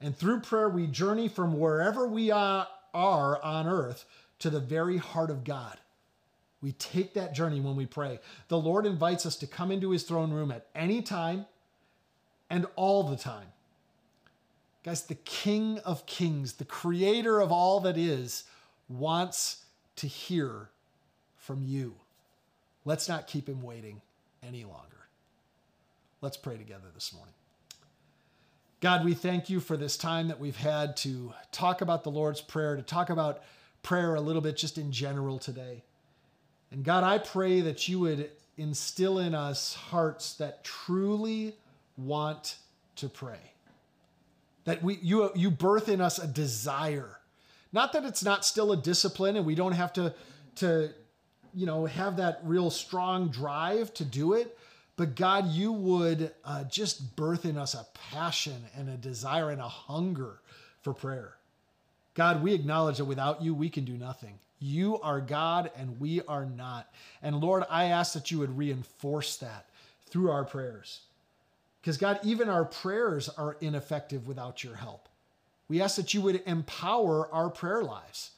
And 0.00 0.16
through 0.16 0.40
prayer, 0.40 0.70
we 0.70 0.86
journey 0.86 1.28
from 1.28 1.58
wherever 1.58 2.08
we 2.08 2.30
are, 2.30 2.66
are 2.94 3.42
on 3.42 3.66
earth 3.66 4.06
to 4.40 4.50
the 4.50 4.60
very 4.60 4.96
heart 4.96 5.30
of 5.30 5.44
God. 5.44 5.78
We 6.60 6.72
take 6.72 7.14
that 7.14 7.34
journey 7.34 7.60
when 7.60 7.76
we 7.76 7.86
pray. 7.86 8.20
The 8.48 8.58
Lord 8.58 8.84
invites 8.84 9.24
us 9.24 9.36
to 9.36 9.46
come 9.46 9.70
into 9.70 9.90
his 9.90 10.02
throne 10.02 10.30
room 10.32 10.50
at 10.50 10.66
any 10.74 11.00
time 11.00 11.46
and 12.50 12.66
all 12.76 13.04
the 13.04 13.16
time. 13.16 13.46
Guys, 14.82 15.04
the 15.04 15.14
King 15.14 15.78
of 15.80 16.04
Kings, 16.06 16.54
the 16.54 16.64
creator 16.64 17.40
of 17.40 17.52
all 17.52 17.80
that 17.80 17.96
is, 17.96 18.44
wants 18.88 19.64
to 19.96 20.06
hear 20.06 20.68
from 21.36 21.62
you. 21.62 21.94
Let's 22.84 23.08
not 23.08 23.26
keep 23.26 23.48
him 23.48 23.62
waiting 23.62 24.00
any 24.42 24.64
longer. 24.64 24.86
Let's 26.22 26.36
pray 26.36 26.56
together 26.56 26.88
this 26.94 27.12
morning. 27.14 27.34
God, 28.80 29.04
we 29.04 29.12
thank 29.12 29.50
you 29.50 29.60
for 29.60 29.76
this 29.76 29.98
time 29.98 30.28
that 30.28 30.40
we've 30.40 30.56
had 30.56 30.96
to 30.98 31.34
talk 31.52 31.82
about 31.82 32.02
the 32.02 32.10
Lord's 32.10 32.40
Prayer, 32.40 32.76
to 32.76 32.82
talk 32.82 33.10
about 33.10 33.42
prayer 33.82 34.14
a 34.14 34.20
little 34.20 34.42
bit 34.42 34.56
just 34.56 34.78
in 34.78 34.92
general 34.92 35.38
today. 35.38 35.84
And 36.70 36.84
God, 36.84 37.04
I 37.04 37.18
pray 37.18 37.60
that 37.62 37.88
you 37.88 38.00
would 38.00 38.30
instill 38.56 39.18
in 39.18 39.34
us 39.34 39.74
hearts 39.74 40.34
that 40.34 40.64
truly 40.64 41.54
want 41.96 42.56
to 42.96 43.08
pray. 43.08 43.40
That 44.64 44.82
we 44.82 44.98
you 45.02 45.30
you 45.34 45.50
birth 45.50 45.88
in 45.88 46.00
us 46.00 46.18
a 46.18 46.26
desire 46.26 47.20
Not 47.72 47.92
that 47.92 48.04
it's 48.04 48.24
not 48.24 48.44
still 48.44 48.72
a 48.72 48.76
discipline 48.76 49.36
and 49.36 49.46
we 49.46 49.54
don't 49.54 49.72
have 49.72 49.92
to, 49.94 50.14
to, 50.56 50.90
you 51.54 51.66
know, 51.66 51.86
have 51.86 52.16
that 52.16 52.40
real 52.42 52.70
strong 52.70 53.28
drive 53.28 53.94
to 53.94 54.04
do 54.04 54.32
it. 54.34 54.58
But 54.96 55.14
God, 55.14 55.48
you 55.48 55.72
would 55.72 56.32
uh, 56.44 56.64
just 56.64 57.16
birth 57.16 57.44
in 57.44 57.56
us 57.56 57.74
a 57.74 57.86
passion 58.12 58.64
and 58.76 58.88
a 58.88 58.96
desire 58.96 59.50
and 59.50 59.60
a 59.60 59.68
hunger 59.68 60.40
for 60.82 60.92
prayer. 60.92 61.36
God, 62.14 62.42
we 62.42 62.54
acknowledge 62.54 62.98
that 62.98 63.04
without 63.04 63.42
you, 63.42 63.54
we 63.54 63.70
can 63.70 63.84
do 63.84 63.96
nothing. 63.96 64.38
You 64.58 65.00
are 65.00 65.20
God 65.20 65.70
and 65.76 65.98
we 65.98 66.20
are 66.22 66.44
not. 66.44 66.92
And 67.22 67.40
Lord, 67.40 67.64
I 67.70 67.84
ask 67.84 68.12
that 68.12 68.30
you 68.30 68.38
would 68.40 68.56
reinforce 68.56 69.36
that 69.38 69.66
through 70.06 70.30
our 70.30 70.44
prayers. 70.44 71.00
Because 71.80 71.96
God, 71.96 72.20
even 72.22 72.48
our 72.48 72.64
prayers 72.64 73.28
are 73.30 73.56
ineffective 73.60 74.26
without 74.26 74.62
your 74.62 74.74
help. 74.74 75.08
We 75.68 75.80
ask 75.80 75.96
that 75.96 76.12
you 76.12 76.20
would 76.22 76.42
empower 76.46 77.32
our 77.32 77.48
prayer 77.48 77.82
lives. 77.82 78.32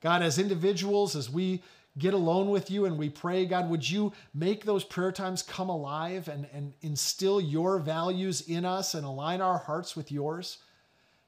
God, 0.00 0.22
as 0.22 0.38
individuals, 0.38 1.16
as 1.16 1.28
we 1.28 1.62
get 1.98 2.14
alone 2.14 2.48
with 2.48 2.70
you 2.70 2.84
and 2.86 2.96
we 2.96 3.10
pray, 3.10 3.44
God, 3.44 3.68
would 3.68 3.88
you 3.88 4.12
make 4.32 4.64
those 4.64 4.84
prayer 4.84 5.12
times 5.12 5.42
come 5.42 5.68
alive 5.68 6.28
and, 6.28 6.46
and 6.54 6.72
instill 6.80 7.40
your 7.40 7.78
values 7.78 8.42
in 8.42 8.64
us 8.64 8.94
and 8.94 9.04
align 9.04 9.40
our 9.40 9.58
hearts 9.58 9.96
with 9.96 10.12
yours? 10.12 10.58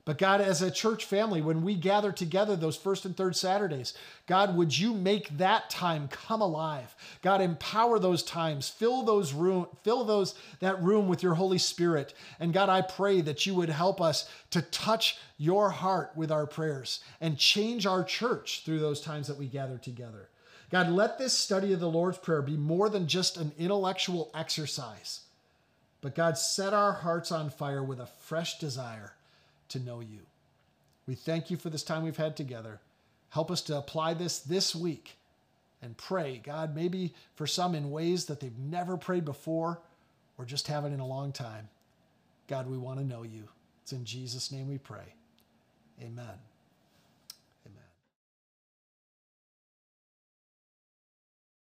But 0.07 0.17
God, 0.17 0.41
as 0.41 0.63
a 0.63 0.71
church 0.71 1.05
family, 1.05 1.43
when 1.43 1.63
we 1.63 1.75
gather 1.75 2.11
together 2.11 2.57
those 2.57 2.77
first 2.77 3.05
and 3.05 3.15
third 3.15 3.37
Saturdays, 3.37 3.93
God, 4.27 4.57
would 4.57 4.77
you 4.77 4.95
make 4.95 5.37
that 5.37 5.69
time 5.69 6.09
come 6.09 6.41
alive? 6.41 6.95
God, 7.21 7.43
empower 7.43 7.99
those 7.99 8.23
times, 8.23 8.69
fill 8.69 9.03
those 9.03 9.35
room, 9.35 9.67
fill 9.83 10.05
those 10.05 10.35
that 10.61 10.83
room 10.83 11.07
with 11.07 11.23
your 11.23 11.35
Holy 11.35 11.59
Spirit. 11.59 12.15
And 12.39 12.55
God, 12.55 12.71
I 12.71 12.81
pray 12.81 13.21
that 13.21 13.45
you 13.45 13.55
would 13.55 13.69
help 13.69 14.01
us 14.01 14.29
to 14.51 14.63
touch 14.63 15.19
your 15.37 15.71
heart 15.71 16.13
with 16.17 16.33
our 16.33 16.47
prayers 16.47 17.01
and 17.21 17.37
change 17.37 17.85
our 17.85 18.03
church 18.03 18.63
through 18.65 18.81
those 18.81 19.03
times 19.03 19.29
that 19.29 19.39
we 19.39 19.47
gather 19.47 19.77
together. 19.77 20.31
God, 20.71 20.89
let 20.89 21.19
this 21.19 21.35
study 21.35 21.73
of 21.75 21.81
the 21.81 21.91
Lord's 21.91 22.19
Prayer 22.19 22.43
be 22.43 22.57
more 22.57 22.89
than 22.89 23.07
just 23.07 23.37
an 23.37 23.53
intellectual 23.59 24.31
exercise. 24.35 25.21
But 26.01 26.15
God, 26.15 26.39
set 26.39 26.73
our 26.73 26.93
hearts 26.93 27.31
on 27.31 27.51
fire 27.51 27.85
with 27.85 28.01
a 28.01 28.07
fresh 28.07 28.59
desire 28.59 29.13
to 29.71 29.81
know 29.81 30.01
you. 30.01 30.21
We 31.07 31.15
thank 31.15 31.51
you 31.51 31.57
for 31.57 31.71
this 31.71 31.83
time 31.83 32.03
we've 32.03 32.17
had 32.17 32.37
together. 32.37 32.81
Help 33.31 33.51
us 33.51 33.63
to 33.63 33.77
apply 33.77 34.15
this 34.15 34.41
this 34.41 34.75
week 34.75 35.17
and 35.83 35.97
pray, 35.97 36.41
God, 36.43 36.75
maybe 36.75 37.15
for 37.35 37.47
some 37.47 37.75
in 37.75 37.91
ways 37.91 38.27
that 38.27 38.41
they've 38.41 38.59
never 38.59 38.97
prayed 38.97 39.25
before 39.25 39.81
or 40.37 40.45
just 40.45 40.67
haven't 40.67 40.93
in 40.93 41.01
a 41.01 41.07
long 41.07 41.33
time. 41.33 41.69
God, 42.49 42.69
we 42.69 42.77
want 42.77 42.99
to 42.99 43.05
know 43.05 43.23
you. 43.23 43.49
It's 43.83 43.93
in 43.93 44.05
Jesus' 44.05 44.53
name 44.53 44.69
we 44.69 44.79
pray. 44.79 45.15
Amen. 46.03 46.50